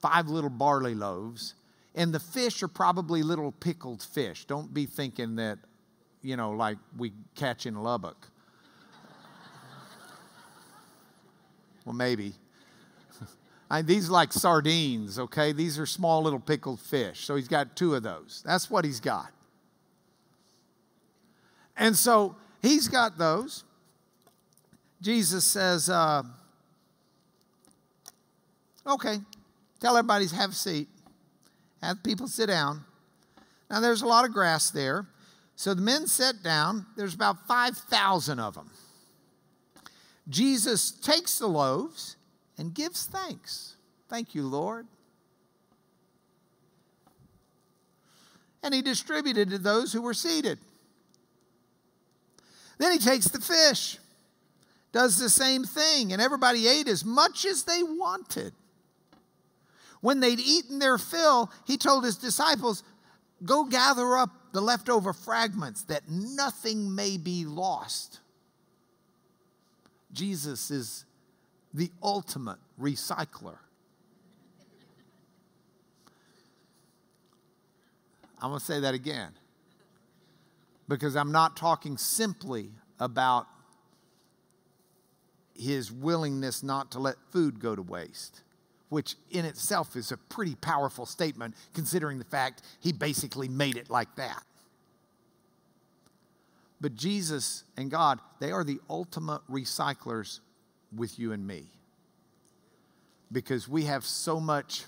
[0.00, 1.54] five little barley loaves.
[1.94, 4.44] And the fish are probably little pickled fish.
[4.44, 5.58] Don't be thinking that,
[6.22, 8.28] you know, like we catch in Lubbock.
[11.84, 12.34] well, maybe.
[13.70, 15.52] I, these are like sardines, okay?
[15.52, 17.24] These are small little pickled fish.
[17.24, 18.42] So he's got two of those.
[18.46, 19.30] That's what he's got.
[21.76, 23.64] And so he's got those.
[25.00, 26.22] Jesus says, uh,
[28.86, 29.18] Okay,
[29.80, 30.88] tell everybody to have a seat.
[31.82, 32.84] Have people sit down.
[33.70, 35.06] Now, there's a lot of grass there.
[35.56, 36.86] So the men sat down.
[36.96, 38.70] There's about 5,000 of them.
[40.28, 42.16] Jesus takes the loaves
[42.58, 43.76] and gives thanks.
[44.08, 44.86] Thank you, Lord.
[48.62, 50.58] And he distributed to those who were seated.
[52.78, 53.98] Then he takes the fish,
[54.92, 58.52] does the same thing, and everybody ate as much as they wanted.
[60.00, 62.82] When they'd eaten their fill, he told his disciples,
[63.44, 68.20] Go gather up the leftover fragments that nothing may be lost.
[70.12, 71.04] Jesus is
[71.72, 73.58] the ultimate recycler.
[78.42, 79.32] I'm going to say that again
[80.88, 83.46] because I'm not talking simply about
[85.54, 88.42] his willingness not to let food go to waste
[88.90, 93.88] which in itself is a pretty powerful statement considering the fact he basically made it
[93.88, 94.42] like that.
[96.80, 100.40] But Jesus and God, they are the ultimate recyclers
[100.94, 101.66] with you and me.
[103.32, 104.84] Because we have so much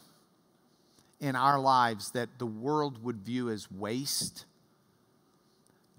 [1.21, 4.47] in our lives that the world would view as waste,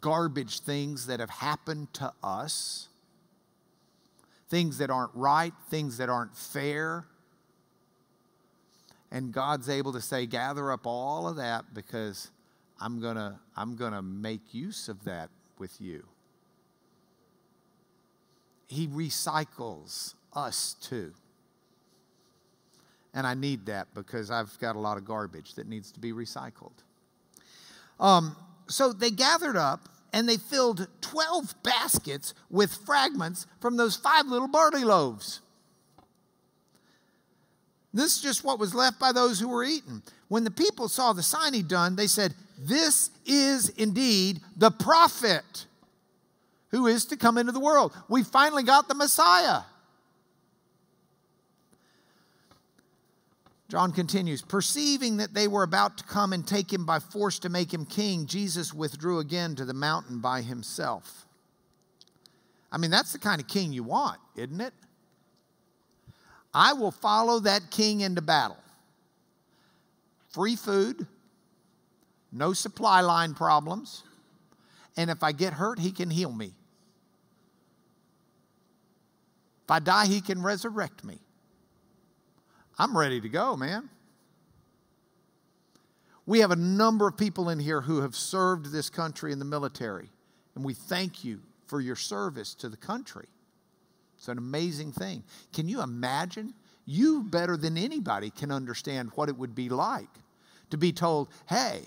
[0.01, 2.89] garbage things that have happened to us,
[4.49, 7.05] things that aren't right, things that aren't fair
[9.13, 12.31] and God's able to say, gather up all of that because
[12.81, 16.03] I'm going to I'm going to make use of that with you.
[18.67, 21.13] He recycles us too.
[23.13, 26.11] And I need that because I've got a lot of garbage that needs to be
[26.11, 26.73] recycled.
[27.99, 28.35] Um,
[28.67, 34.47] so they gathered up and they filled 12 baskets with fragments from those five little
[34.47, 35.42] barley loaves.
[37.93, 40.01] This is just what was left by those who were eaten.
[40.27, 45.67] When the people saw the sign he'd done, they said, This is indeed the prophet
[46.69, 47.93] who is to come into the world.
[48.09, 49.61] We finally got the Messiah.
[53.69, 57.49] John continues, perceiving that they were about to come and take him by force to
[57.49, 61.25] make him king, Jesus withdrew again to the mountain by himself.
[62.71, 64.73] I mean, that's the kind of king you want, isn't it?
[66.53, 68.57] I will follow that king into battle.
[70.29, 71.07] Free food,
[72.31, 74.03] no supply line problems,
[74.95, 76.53] and if I get hurt, he can heal me.
[79.63, 81.19] If I die, he can resurrect me.
[82.77, 83.89] I'm ready to go, man.
[86.25, 89.45] We have a number of people in here who have served this country in the
[89.45, 90.09] military,
[90.55, 93.27] and we thank you for your service to the country.
[94.23, 95.21] It's an amazing thing.
[95.51, 96.53] Can you imagine?
[96.85, 100.07] You, better than anybody, can understand what it would be like
[100.69, 101.81] to be told, hey,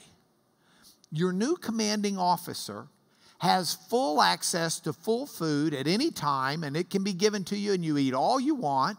[1.10, 2.88] your new commanding officer
[3.38, 7.56] has full access to full food at any time, and it can be given to
[7.56, 8.98] you, and you eat all you want.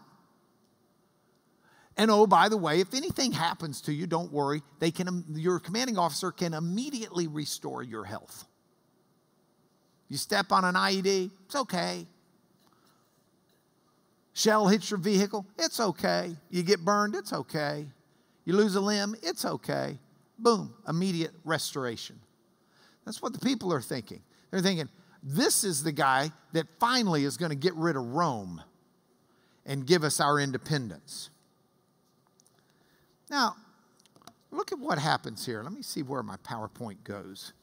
[1.96, 4.62] And oh, by the way, if anything happens to you, don't worry.
[4.80, 8.46] They can, um, your commanding officer can immediately restore your health.
[10.08, 12.04] You step on an IED, it's okay.
[14.38, 16.36] Shell hits your vehicle, it's okay.
[16.48, 17.88] You get burned, it's okay.
[18.44, 19.98] You lose a limb, it's okay.
[20.38, 22.20] Boom, immediate restoration.
[23.04, 24.20] That's what the people are thinking.
[24.52, 24.88] They're thinking,
[25.24, 28.62] this is the guy that finally is going to get rid of Rome
[29.66, 31.30] and give us our independence.
[33.28, 33.56] Now,
[34.52, 35.64] look at what happens here.
[35.64, 37.54] Let me see where my PowerPoint goes.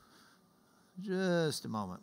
[1.00, 2.02] Just a moment.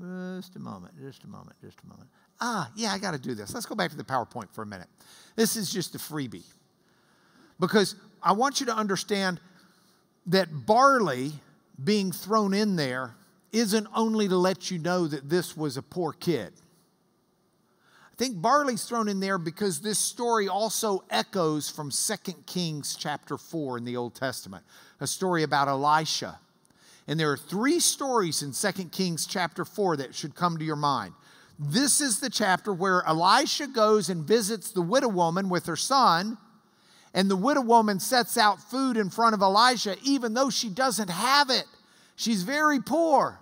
[0.00, 0.94] Just a moment.
[0.98, 1.56] Just a moment.
[1.62, 2.08] Just a moment.
[2.46, 3.54] Ah, yeah, I got to do this.
[3.54, 4.88] Let's go back to the PowerPoint for a minute.
[5.34, 6.44] This is just a freebie.
[7.58, 9.40] Because I want you to understand
[10.26, 11.32] that barley
[11.82, 13.14] being thrown in there
[13.50, 16.52] isn't only to let you know that this was a poor kid.
[18.12, 23.38] I think barley's thrown in there because this story also echoes from 2 Kings chapter
[23.38, 24.64] 4 in the Old Testament,
[25.00, 26.38] a story about Elisha.
[27.08, 30.76] And there are three stories in 2 Kings chapter 4 that should come to your
[30.76, 31.14] mind.
[31.58, 36.36] This is the chapter where Elisha goes and visits the widow woman with her son,
[37.12, 41.10] and the widow woman sets out food in front of Elisha, even though she doesn't
[41.10, 41.66] have it.
[42.16, 43.38] She's very poor.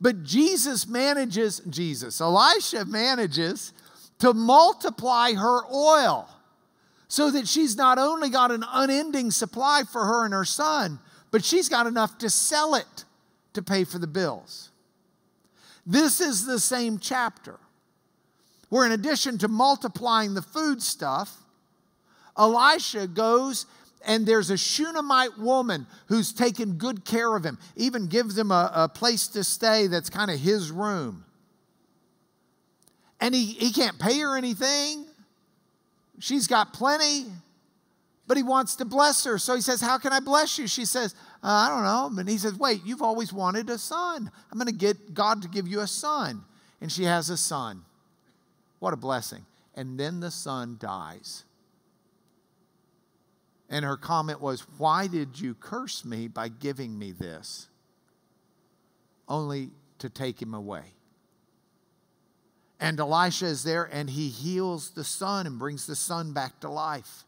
[0.00, 3.72] But Jesus manages, Jesus, Elisha manages
[4.18, 6.28] to multiply her oil
[7.08, 10.98] so that she's not only got an unending supply for her and her son,
[11.30, 13.04] but she's got enough to sell it
[13.54, 14.70] to pay for the bills.
[15.86, 17.58] This is the same chapter
[18.68, 21.36] where, in addition to multiplying the food stuff,
[22.36, 23.66] Elisha goes
[24.04, 28.70] and there's a Shunammite woman who's taken good care of him, even gives him a,
[28.74, 31.24] a place to stay that's kind of his room
[33.20, 35.06] and he, he can't pay her anything.
[36.18, 37.26] She's got plenty,
[38.26, 39.38] but he wants to bless her.
[39.38, 40.66] So he says, How can I bless you?
[40.66, 42.20] She says, uh, I don't know.
[42.20, 44.30] And he says, Wait, you've always wanted a son.
[44.50, 46.42] I'm going to get God to give you a son.
[46.80, 47.82] And she has a son.
[48.78, 49.46] What a blessing.
[49.74, 51.44] And then the son dies.
[53.68, 57.68] And her comment was, Why did you curse me by giving me this?
[59.28, 60.94] Only to take him away.
[62.78, 66.68] And Elisha is there and he heals the son and brings the son back to
[66.68, 67.24] life.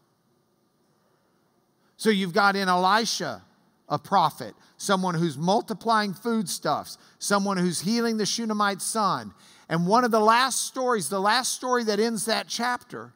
[1.97, 3.43] So you've got in Elisha
[3.89, 9.33] a prophet, someone who's multiplying foodstuffs, someone who's healing the Shunammite son.
[9.67, 13.13] And one of the last stories, the last story that ends that chapter,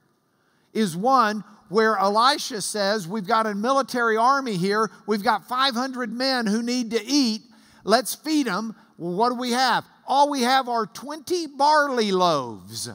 [0.73, 6.47] is one where Elisha says, We've got a military army here, we've got 500 men
[6.47, 7.41] who need to eat,
[7.83, 8.75] let's feed them.
[8.97, 9.85] Well, what do we have?
[10.05, 12.89] all we have are 20 barley loaves.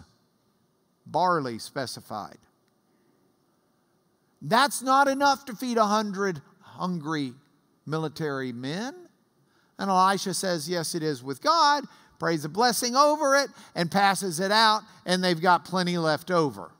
[1.07, 2.39] Barley specified.
[4.43, 7.33] That's not enough to feed a hundred hungry
[7.89, 8.95] military men.
[9.79, 11.85] And Elisha says, Yes, it is with God,
[12.19, 16.71] prays a blessing over it, and passes it out, and they've got plenty left over.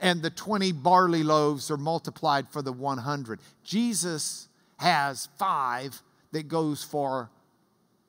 [0.00, 3.40] And the 20 barley loaves are multiplied for the 100.
[3.62, 6.00] Jesus has five
[6.32, 7.30] that goes for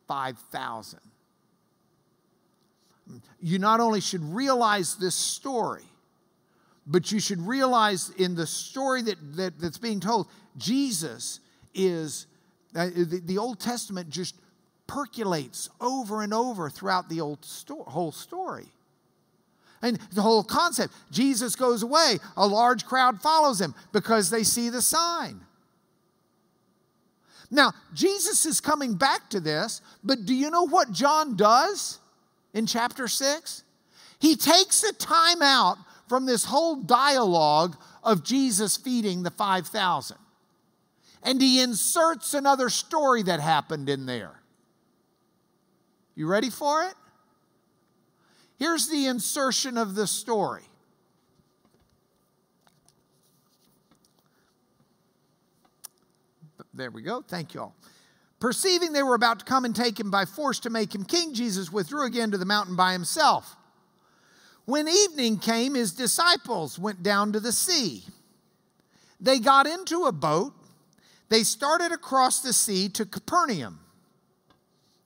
[0.07, 0.99] 5,000.
[3.39, 5.83] You not only should realize this story,
[6.87, 11.39] but you should realize in the story that, that that's being told, Jesus
[11.75, 12.27] is,
[12.75, 14.35] uh, the, the, Old Testament just
[14.87, 18.67] percolates over and over throughout the old sto- whole story.
[19.81, 24.69] And the whole concept Jesus goes away, a large crowd follows him because they see
[24.69, 25.41] the sign.
[27.51, 31.99] Now, Jesus is coming back to this, but do you know what John does
[32.53, 33.63] in chapter 6?
[34.19, 40.17] He takes a time out from this whole dialogue of Jesus feeding the 5,000.
[41.25, 44.39] And he inserts another story that happened in there.
[46.13, 46.93] You ready for it?
[48.57, 50.61] Here's the insertion of the story.
[56.73, 57.21] There we go.
[57.27, 57.75] Thank you all.
[58.39, 61.33] Perceiving they were about to come and take him by force to make him king,
[61.33, 63.55] Jesus withdrew again to the mountain by himself.
[64.65, 68.03] When evening came, his disciples went down to the sea.
[69.19, 70.53] They got into a boat.
[71.35, 73.81] They started across the sea to Capernaum.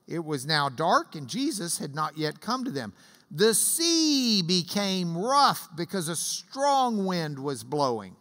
[0.07, 2.93] It was now dark, and Jesus had not yet come to them.
[3.32, 8.15] The sea became rough because a strong wind was blowing.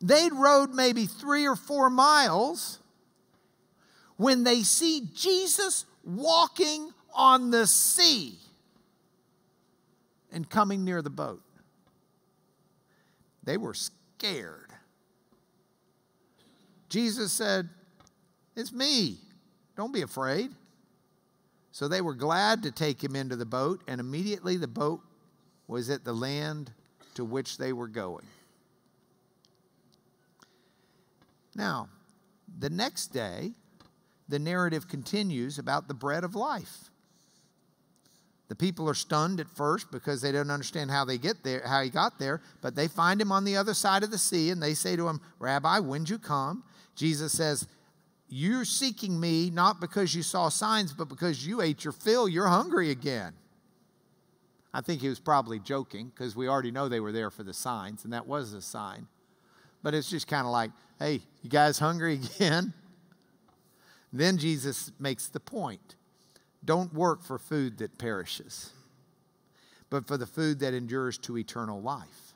[0.00, 2.80] They'd rowed maybe three or four miles
[4.16, 8.38] when they see Jesus walking on the sea
[10.32, 11.44] and coming near the boat.
[13.44, 14.61] They were scared.
[16.92, 17.70] Jesus said,
[18.54, 19.16] It's me.
[19.78, 20.50] Don't be afraid.
[21.70, 25.00] So they were glad to take him into the boat, and immediately the boat
[25.66, 26.70] was at the land
[27.14, 28.26] to which they were going.
[31.54, 31.88] Now,
[32.58, 33.52] the next day,
[34.28, 36.90] the narrative continues about the bread of life.
[38.48, 41.80] The people are stunned at first because they don't understand how they get there, how
[41.80, 44.62] he got there, but they find him on the other side of the sea and
[44.62, 46.64] they say to him, Rabbi, when'd you come?
[46.94, 47.66] Jesus says,
[48.28, 52.28] You're seeking me not because you saw signs, but because you ate your fill.
[52.28, 53.34] You're hungry again.
[54.74, 57.52] I think he was probably joking because we already know they were there for the
[57.52, 59.06] signs, and that was a sign.
[59.82, 62.72] But it's just kind of like, hey, you guys hungry again?
[64.12, 65.96] Then Jesus makes the point
[66.64, 68.70] don't work for food that perishes,
[69.90, 72.34] but for the food that endures to eternal life.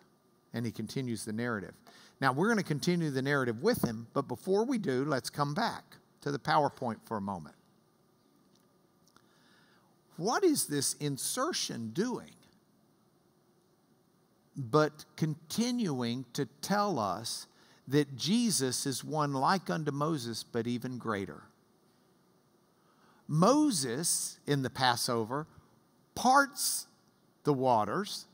[0.53, 1.75] And he continues the narrative.
[2.21, 5.53] Now, we're going to continue the narrative with him, but before we do, let's come
[5.53, 7.55] back to the PowerPoint for a moment.
[10.17, 12.33] What is this insertion doing?
[14.57, 17.47] But continuing to tell us
[17.89, 21.43] that Jesus is one like unto Moses, but even greater.
[23.29, 25.47] Moses in the Passover
[26.15, 26.87] parts
[27.45, 28.27] the waters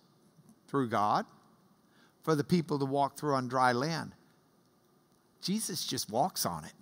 [0.68, 1.26] through God
[2.22, 4.12] for the people to walk through on dry land.
[5.42, 6.72] Jesus just walks on it.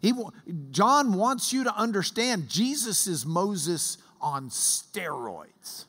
[0.00, 0.12] He,
[0.70, 5.86] John wants you to understand Jesus is Moses on steroids.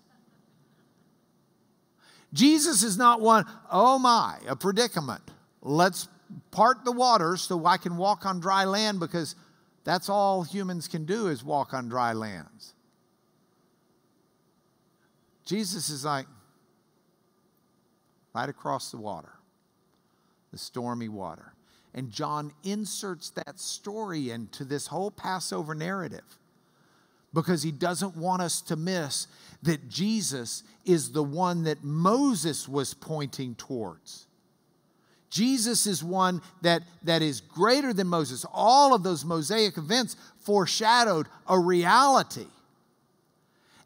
[2.31, 5.21] Jesus is not one, oh my, a predicament.
[5.61, 6.07] Let's
[6.51, 9.35] part the waters so I can walk on dry land because
[9.83, 12.73] that's all humans can do is walk on dry lands.
[15.45, 16.25] Jesus is like
[18.33, 19.33] right across the water,
[20.51, 21.53] the stormy water.
[21.93, 26.39] And John inserts that story into this whole Passover narrative
[27.33, 29.27] because he doesn't want us to miss
[29.63, 34.27] that Jesus is the one that Moses was pointing towards.
[35.29, 38.45] Jesus is one that, that is greater than Moses.
[38.53, 42.45] All of those Mosaic events foreshadowed a reality.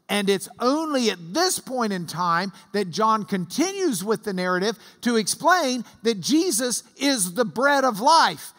[0.08, 5.16] And it's only at this point in time that John continues with the narrative to
[5.16, 8.52] explain that Jesus is the bread of life.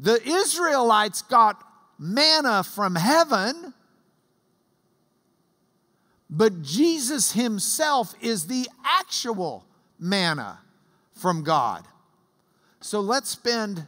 [0.00, 1.62] The Israelites got
[1.98, 3.72] manna from heaven,
[6.28, 9.66] but Jesus himself is the actual
[9.98, 10.60] manna
[11.14, 11.84] from God.
[12.80, 13.84] So let's spend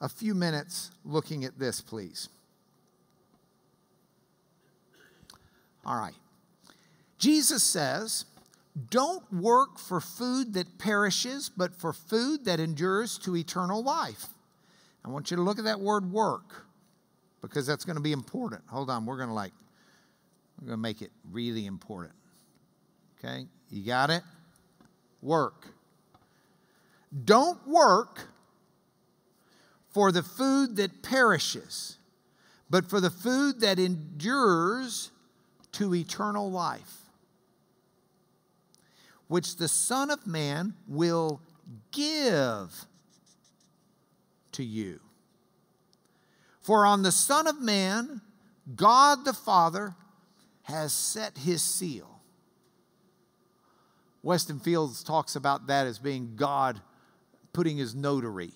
[0.00, 2.28] a few minutes looking at this, please.
[5.84, 6.14] All right.
[7.18, 8.24] Jesus says,
[8.90, 14.26] Don't work for food that perishes, but for food that endures to eternal life.
[15.04, 16.66] I want you to look at that word work
[17.42, 18.62] because that's going to be important.
[18.68, 19.52] Hold on, we're going to like,
[20.58, 22.14] we're going to make it really important.
[23.18, 23.44] Okay?
[23.70, 24.22] You got it?
[25.20, 25.66] Work.
[27.24, 28.28] Don't work
[29.90, 31.98] for the food that perishes,
[32.68, 35.10] but for the food that endures
[35.74, 37.02] to eternal life,
[39.28, 41.40] which the Son of Man will
[41.92, 42.86] give
[44.52, 45.00] to you.
[46.60, 48.20] For on the Son of Man,
[48.74, 49.94] God the Father
[50.62, 52.20] has set his seal.
[54.22, 56.80] Weston Fields talks about that as being God
[57.52, 58.52] putting his notary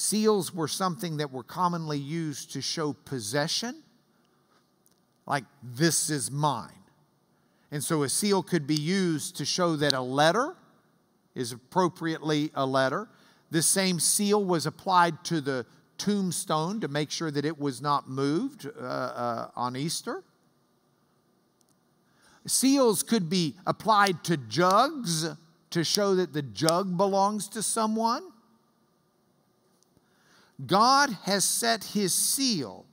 [0.00, 3.82] Seals were something that were commonly used to show possession,
[5.26, 6.70] like, this is mine.
[7.70, 10.56] And so a seal could be used to show that a letter
[11.34, 13.08] is appropriately a letter.
[13.50, 15.66] This same seal was applied to the
[15.98, 20.24] tombstone to make sure that it was not moved uh, uh, on Easter.
[22.46, 25.28] Seals could be applied to jugs
[25.70, 28.22] to show that the jug belongs to someone.
[30.66, 32.86] God has set his seal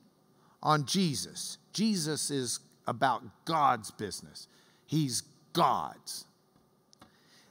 [0.61, 1.57] on Jesus.
[1.78, 4.47] Jesus is about God's business,
[4.88, 5.21] he's
[5.53, 6.25] God's.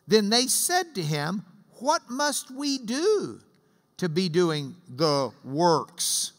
[0.08, 1.44] Then they said to him,
[1.78, 3.38] What must we do
[3.98, 6.32] to be doing the works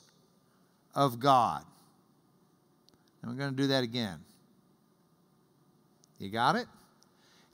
[0.96, 1.64] of God?
[3.22, 4.20] And we're going to do that again.
[6.20, 6.68] You got it?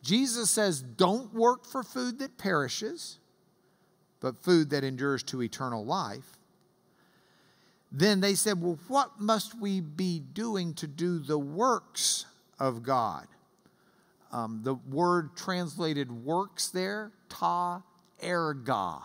[0.01, 3.19] Jesus says, Don't work for food that perishes,
[4.19, 6.37] but food that endures to eternal life.
[7.93, 12.25] Then they said, Well, what must we be doing to do the works
[12.59, 13.27] of God?
[14.31, 17.83] Um, the word translated works there, ta
[18.19, 18.99] erga.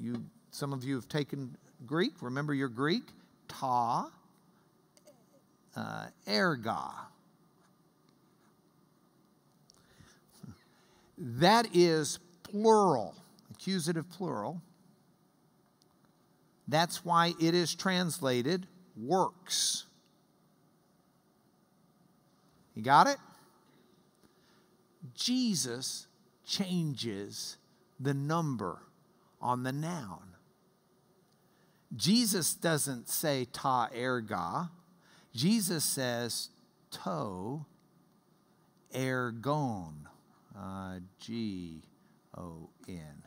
[0.00, 2.12] You, some of you have taken Greek.
[2.20, 3.02] Remember your Greek?
[3.48, 4.10] Ta
[5.74, 6.92] uh, erga.
[11.18, 13.16] That is plural,
[13.50, 14.62] accusative plural.
[16.68, 18.66] That's why it is translated
[18.96, 19.86] works.
[22.74, 23.16] You got it?
[25.14, 26.06] Jesus
[26.46, 27.56] changes
[27.98, 28.78] the number
[29.40, 30.34] on the noun.
[31.96, 34.68] Jesus doesn't say ta erga.
[35.34, 36.50] Jesus says
[36.90, 37.64] to
[38.94, 39.92] ergon.
[40.56, 41.82] Uh, G
[42.36, 43.22] O N.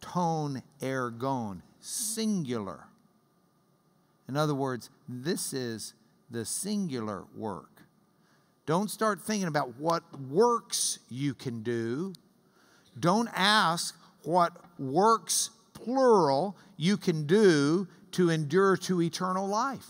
[0.00, 2.86] Tone ergon, singular.
[4.28, 5.94] In other words, this is
[6.30, 7.82] the singular work.
[8.66, 12.12] Don't start thinking about what works you can do.
[12.98, 19.88] Don't ask what works, plural, you can do to endure to eternal life.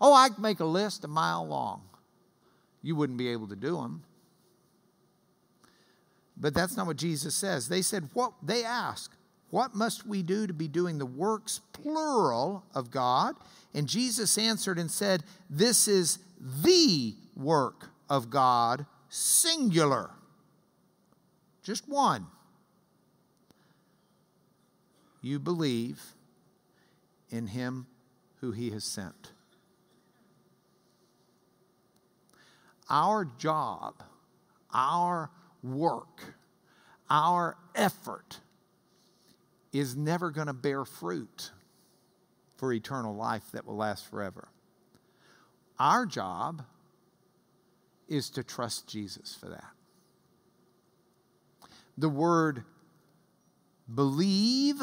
[0.00, 1.82] Oh, I can make a list a mile long.
[2.82, 4.02] You wouldn't be able to do them.
[6.42, 7.68] But that's not what Jesus says.
[7.68, 9.12] They said, what they ask,
[9.50, 13.36] what must we do to be doing the works, plural, of God?
[13.72, 20.10] And Jesus answered and said, This is the work of God, singular.
[21.62, 22.26] Just one.
[25.20, 26.02] You believe
[27.30, 27.86] in him
[28.40, 29.30] who he has sent.
[32.90, 34.02] Our job,
[34.74, 35.30] our
[35.62, 36.34] work,
[37.08, 38.40] our effort
[39.72, 41.50] is never going to bear fruit
[42.56, 44.48] for eternal life that will last forever.
[45.78, 46.62] Our job
[48.08, 49.70] is to trust Jesus for that.
[51.96, 52.64] The word
[53.92, 54.80] believe,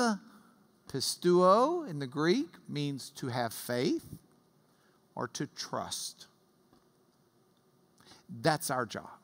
[0.92, 4.18] pisteuo in the Greek, means to have faith
[5.16, 6.28] or to trust.
[8.42, 9.19] That's our job.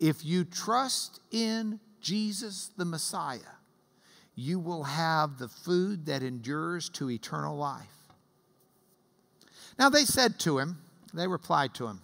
[0.00, 3.38] If you trust in Jesus the Messiah,
[4.34, 7.84] you will have the food that endures to eternal life.
[9.78, 10.78] Now they said to him,
[11.12, 12.00] they replied to him,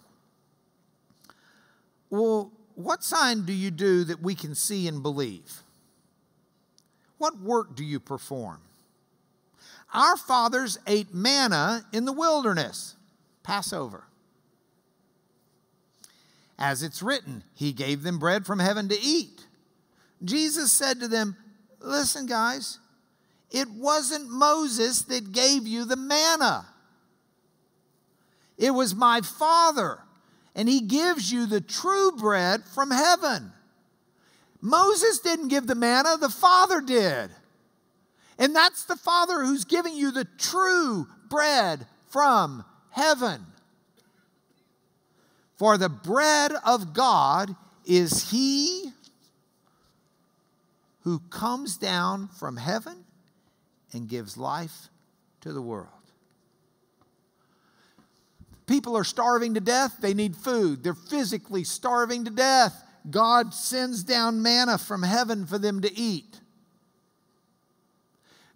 [2.11, 5.63] Well, what sign do you do that we can see and believe?
[7.17, 8.61] What work do you perform?
[9.93, 12.95] Our fathers ate manna in the wilderness,
[13.41, 14.03] Passover.
[16.59, 19.45] As it's written, He gave them bread from heaven to eat.
[20.23, 21.35] Jesus said to them,
[21.79, 22.79] Listen, guys,
[23.51, 26.65] it wasn't Moses that gave you the manna,
[28.57, 29.99] it was my Father,
[30.55, 33.51] and He gives you the true bread from heaven.
[34.59, 37.29] Moses didn't give the manna, the Father did.
[38.39, 43.45] And that's the Father who's giving you the true bread from heaven.
[45.57, 47.55] For the bread of God
[47.85, 48.91] is he
[51.01, 53.05] who comes down from heaven
[53.93, 54.89] and gives life
[55.41, 55.87] to the world.
[58.67, 60.83] People are starving to death, they need food.
[60.83, 62.83] They're physically starving to death.
[63.09, 66.41] God sends down manna from heaven for them to eat.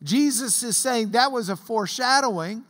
[0.03, 2.65] Jesus is saying that was a foreshadowing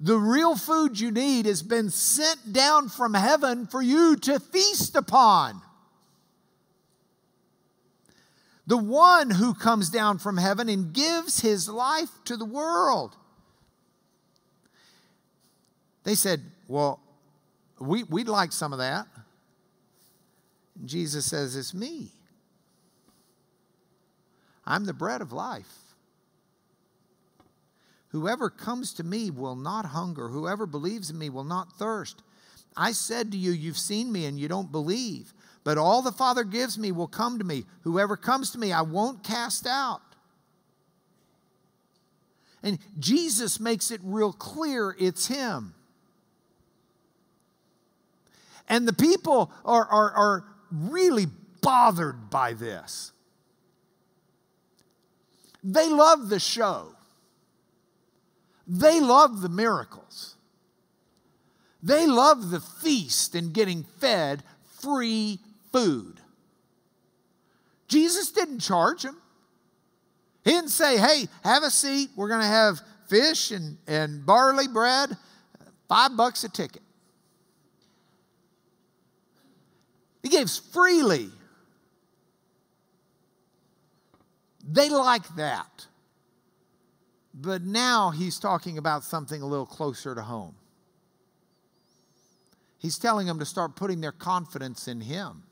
[0.00, 4.96] the real food you need has been sent down from heaven for you to feast
[4.96, 5.60] upon.
[8.70, 13.16] the one who comes down from heaven and gives his life to the world.
[16.04, 17.00] They said, Well,
[17.80, 19.08] we, would like some of that.
[20.78, 22.12] And Jesus says, It's me.
[24.64, 25.89] I'm the bread of life.
[28.10, 30.28] Whoever comes to me will not hunger.
[30.28, 32.22] Whoever believes in me will not thirst.
[32.76, 35.32] I said to you, You've seen me and you don't believe.
[35.62, 37.64] But all the Father gives me will come to me.
[37.82, 40.00] Whoever comes to me, I won't cast out.
[42.62, 45.74] And Jesus makes it real clear it's Him.
[48.68, 51.26] And the people are, are, are really
[51.60, 53.12] bothered by this.
[55.62, 56.94] They love the show,
[58.72, 60.36] they love the miracles,
[61.82, 64.44] they love the feast and getting fed
[64.80, 65.40] free
[65.72, 66.20] food.
[67.88, 69.20] Jesus didn't charge them.
[70.44, 72.10] He didn't say, hey, have a seat.
[72.14, 75.16] We're going to have fish and, and barley bread,
[75.88, 76.82] five bucks a ticket.
[80.22, 81.30] He gives freely.
[84.66, 85.86] They like that.
[87.42, 90.56] But now he's talking about something a little closer to home.
[92.78, 95.44] He's telling them to start putting their confidence in him.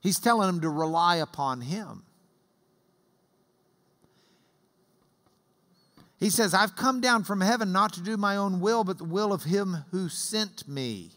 [0.00, 2.02] He's telling them to rely upon him.
[6.18, 9.04] He says, I've come down from heaven not to do my own will, but the
[9.04, 11.10] will of him who sent me.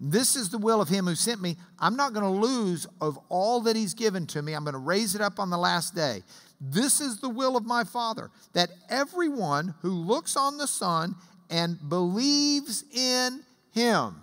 [0.00, 1.56] This is the will of him who sent me.
[1.78, 4.52] I'm not going to lose of all that he's given to me.
[4.52, 6.22] I'm going to raise it up on the last day.
[6.60, 11.14] This is the will of my Father, that everyone who looks on the Son
[11.50, 14.16] and believes in him.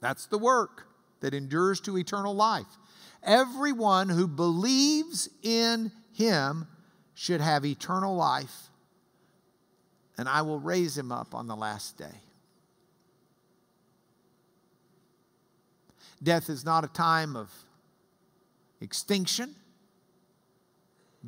[0.00, 0.86] That's the work
[1.20, 2.66] that endures to eternal life.
[3.22, 6.66] Everyone who believes in him
[7.14, 8.70] should have eternal life,
[10.18, 12.20] and I will raise him up on the last day.
[16.22, 17.50] Death is not a time of
[18.80, 19.54] extinction,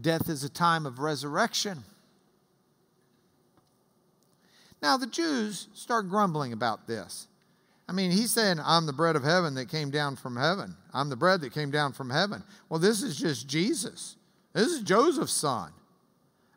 [0.00, 1.84] death is a time of resurrection.
[4.82, 7.26] Now, the Jews start grumbling about this.
[7.88, 10.76] I mean, he's saying, I'm the bread of heaven that came down from heaven.
[10.92, 12.42] I'm the bread that came down from heaven.
[12.68, 14.16] Well, this is just Jesus.
[14.52, 15.70] This is Joseph's son.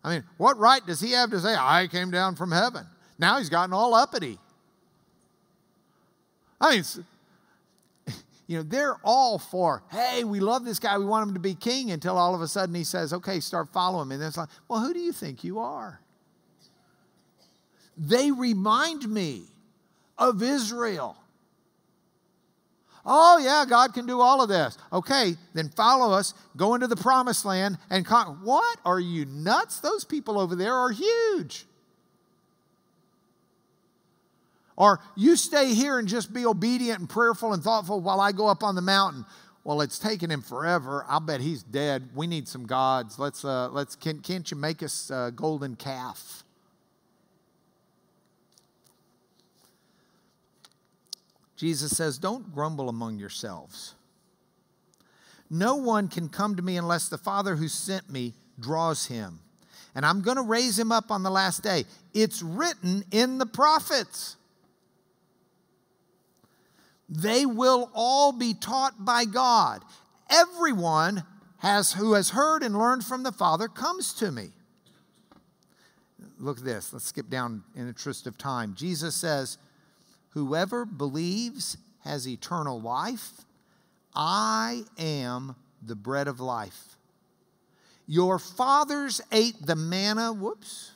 [0.04, 2.86] I mean, what right does he have to say, I came down from heaven?
[3.18, 4.38] Now he's gotten all uppity.
[6.60, 6.84] I mean,
[8.48, 11.54] you know, they're all for, hey, we love this guy, we want him to be
[11.54, 14.16] king, until all of a sudden he says, okay, start following me.
[14.16, 16.00] And it's like, well, who do you think you are?
[17.98, 19.44] They remind me
[20.18, 21.18] of Israel.
[23.06, 24.78] Oh, yeah, God can do all of this.
[24.92, 28.80] Okay, then follow us, go into the promised land, and con- what?
[28.86, 29.80] Are you nuts?
[29.80, 31.66] Those people over there are huge.
[34.78, 38.48] Or you stay here and just be obedient and prayerful and thoughtful while I go
[38.48, 39.26] up on the mountain.
[39.64, 41.04] Well, it's taken him forever.
[41.10, 42.10] I'll bet he's dead.
[42.16, 43.20] We need some gods.
[43.20, 46.44] Let's, uh, let's, can, can't you make us a golden calf?
[51.58, 53.96] Jesus says, Don't grumble among yourselves.
[55.50, 59.40] No one can come to me unless the Father who sent me draws him.
[59.96, 61.86] And I'm going to raise him up on the last day.
[62.14, 64.36] It's written in the prophets.
[67.10, 69.84] They will all be taught by God.
[70.30, 71.24] Everyone
[71.60, 74.50] has, who has heard and learned from the Father comes to me.
[76.40, 76.94] Look at this.
[76.94, 78.76] Let's skip down in interest of time.
[78.76, 79.58] Jesus says,
[80.30, 83.32] Whoever believes has eternal life.
[84.14, 86.98] I am the bread of life.
[88.08, 90.92] Your fathers ate the manna, whoops.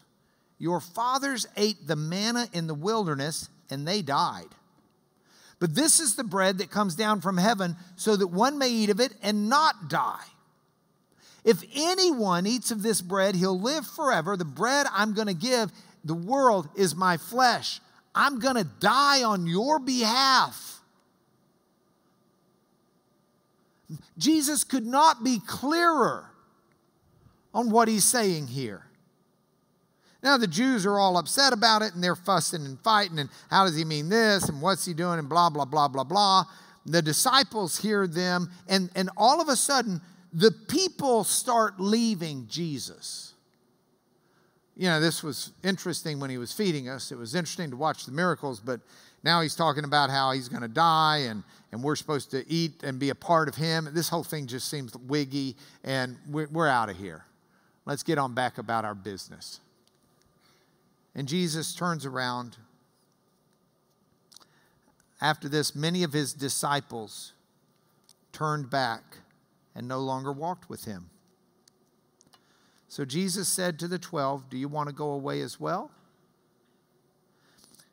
[0.57, 4.47] Your fathers ate the manna in the wilderness and they died.
[5.61, 8.89] But this is the bread that comes down from heaven so that one may eat
[8.89, 10.25] of it and not die.
[11.45, 14.35] If anyone eats of this bread, he'll live forever.
[14.35, 15.71] The bread I'm going to give
[16.03, 17.79] the world is my flesh.
[18.15, 20.81] I'm going to die on your behalf.
[24.17, 26.25] Jesus could not be clearer
[27.53, 28.87] on what he's saying here.
[30.23, 33.17] Now, the Jews are all upset about it and they're fussing and fighting.
[33.17, 34.49] And how does he mean this?
[34.49, 35.17] And what's he doing?
[35.17, 36.43] And blah, blah, blah, blah, blah.
[36.85, 38.51] The disciples hear them.
[38.67, 39.99] And, and all of a sudden,
[40.31, 43.33] the people start leaving Jesus.
[44.77, 47.11] You know, this was interesting when he was feeding us.
[47.11, 48.79] It was interesting to watch the miracles, but
[49.23, 52.83] Now he's talking about how he's going to die and, and we're supposed to eat
[52.83, 53.87] and be a part of him.
[53.91, 57.23] This whole thing just seems wiggy, and we're, we're out of here.
[57.85, 59.59] Let's get on back about our business.
[61.13, 62.57] And Jesus turns around.
[65.19, 67.33] After this, many of his disciples
[68.31, 69.03] turned back
[69.75, 71.09] and no longer walked with him.
[72.87, 75.91] So Jesus said to the twelve, Do you want to go away as well?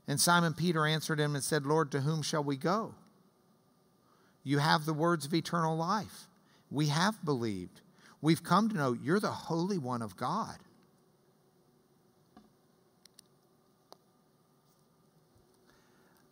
[0.08, 2.94] And Simon Peter answered him and said, Lord, to whom shall we go?
[4.42, 6.26] You have the words of eternal life.
[6.70, 7.82] We have believed.
[8.22, 10.56] We've come to know you're the Holy One of God.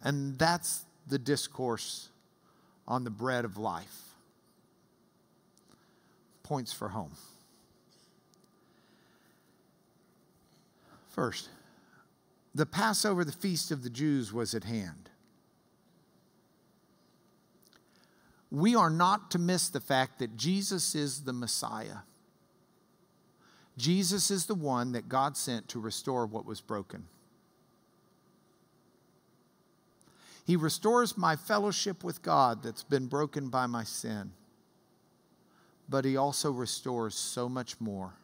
[0.06, 2.10] And that's the discourse
[2.86, 4.02] on the bread of life.
[6.44, 7.10] Points for home.
[11.08, 11.48] First,
[12.54, 15.10] the Passover, the feast of the Jews, was at hand.
[18.52, 22.02] We are not to miss the fact that Jesus is the Messiah.
[23.76, 27.06] Jesus is the one that God sent to restore what was broken.
[30.46, 34.30] He restores my fellowship with God that's been broken by my sin.
[35.88, 38.14] But He also restores so much more.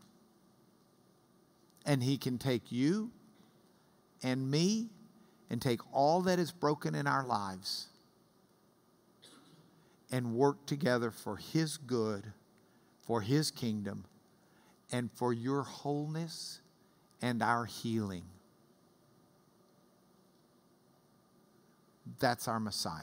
[1.85, 3.11] And He can take you
[4.23, 4.91] and me
[5.51, 7.89] and take all that is broken in our lives
[10.13, 12.33] and work together for His good,
[13.05, 14.05] for His kingdom,
[14.93, 16.61] and for your wholeness
[17.21, 18.27] and our healing.
[22.19, 23.03] That's our Messiah.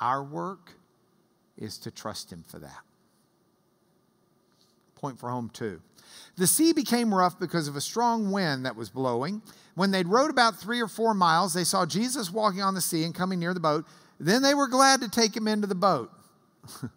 [0.00, 0.72] Our work
[1.58, 2.80] is to trust Him for that.
[4.94, 5.80] Point for home, two.
[6.36, 9.42] The sea became rough because of a strong wind that was blowing.
[9.74, 13.04] When they'd rowed about three or four miles, they saw Jesus walking on the sea
[13.04, 13.86] and coming near the boat.
[14.18, 16.10] Then they were glad to take him into the boat.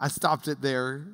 [0.00, 1.06] I stopped it there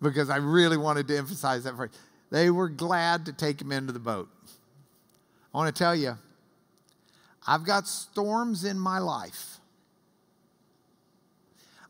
[0.00, 1.90] because I really wanted to emphasize that phrase.
[2.30, 4.28] They were glad to take him into the boat.
[5.52, 6.16] I want to tell you,
[7.46, 9.58] I've got storms in my life.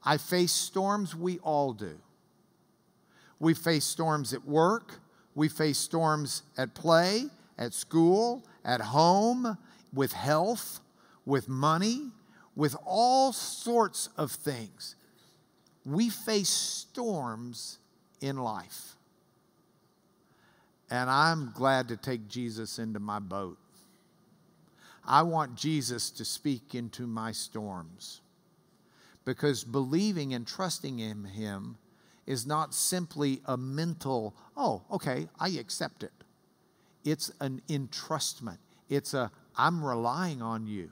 [0.04, 1.98] I face storms, we all do.
[3.40, 5.00] We face storms at work,
[5.34, 7.24] we face storms at play,
[7.58, 9.58] at school, at home,
[9.92, 10.80] with health,
[11.24, 12.10] with money,
[12.56, 14.96] with all sorts of things.
[15.84, 17.78] We face storms
[18.20, 18.96] in life.
[20.90, 23.58] And I'm glad to take Jesus into my boat.
[25.04, 28.20] I want Jesus to speak into my storms.
[29.24, 31.76] Because believing and trusting in Him
[32.26, 36.12] is not simply a mental, oh, okay, I accept it.
[37.04, 38.58] It's an entrustment.
[38.88, 40.90] It's a, I'm relying on you.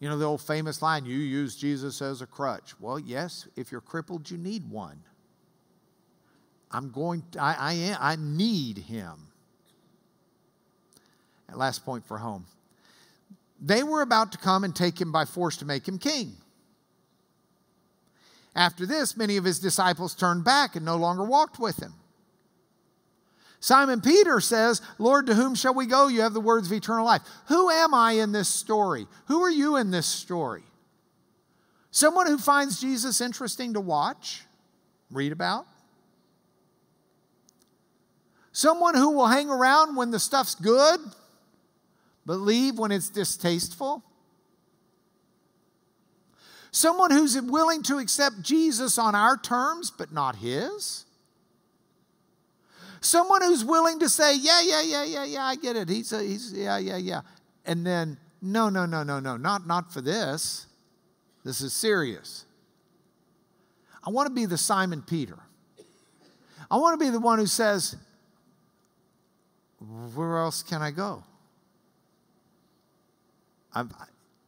[0.00, 2.74] You know the old famous line, you use Jesus as a crutch.
[2.80, 4.98] Well, yes, if you're crippled, you need one.
[6.72, 9.28] I'm going, I, I, am, I need him.
[11.48, 12.46] And last point for home.
[13.60, 16.32] They were about to come and take him by force to make him king.
[18.54, 21.94] After this, many of his disciples turned back and no longer walked with him.
[23.60, 26.08] Simon Peter says, Lord, to whom shall we go?
[26.08, 27.22] You have the words of eternal life.
[27.46, 29.06] Who am I in this story?
[29.26, 30.64] Who are you in this story?
[31.92, 34.42] Someone who finds Jesus interesting to watch,
[35.12, 35.66] read about?
[38.52, 41.00] Someone who will hang around when the stuff's good,
[42.26, 44.04] but leave when it's distasteful?
[46.70, 51.06] Someone who's willing to accept Jesus on our terms, but not his?
[53.00, 55.88] Someone who's willing to say, yeah, yeah, yeah, yeah, yeah, I get it.
[55.88, 57.22] He's, a, he's yeah, yeah, yeah.
[57.66, 60.66] And then, no, no, no, no, no, not, not for this.
[61.44, 62.44] This is serious.
[64.04, 65.38] I want to be the Simon Peter.
[66.70, 67.96] I want to be the one who says,
[70.14, 71.24] where else can I go?
[73.74, 73.92] I've,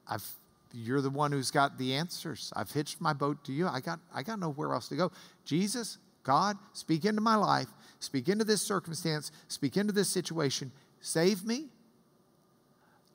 [0.08, 0.24] I've,
[0.72, 2.52] you're the one who's got the answers.
[2.54, 3.66] I've hitched my boat to you.
[3.66, 5.12] I got, I got nowhere else to go.
[5.44, 7.68] Jesus, God, speak into my life,
[8.00, 10.70] speak into this circumstance, speak into this situation,
[11.00, 11.66] save me.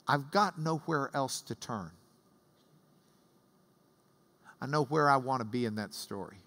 [0.07, 1.91] I've got nowhere else to turn.
[4.61, 6.37] I know where I want to be in that story.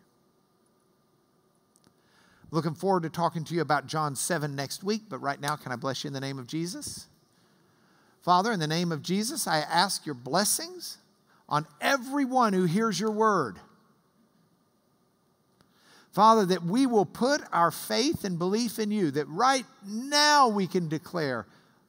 [2.53, 5.72] Looking forward to talking to you about John 7 next week, but right now, can
[5.72, 7.07] I bless you in the name of Jesus?
[8.20, 10.98] Father, in the name of Jesus, I ask your blessings
[11.48, 13.59] on everyone who hears your word.
[16.12, 20.66] Father, that we will put our faith and belief in you, that right now we
[20.66, 21.46] can declare,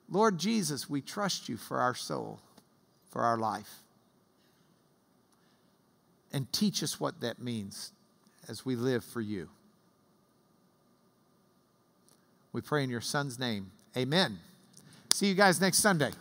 [0.09, 2.39] Lord Jesus, we trust you for our soul,
[3.11, 3.81] for our life.
[6.31, 7.91] And teach us what that means
[8.47, 9.49] as we live for you.
[12.53, 13.71] We pray in your son's name.
[13.97, 14.37] Amen.
[15.09, 16.11] See you guys next Sunday.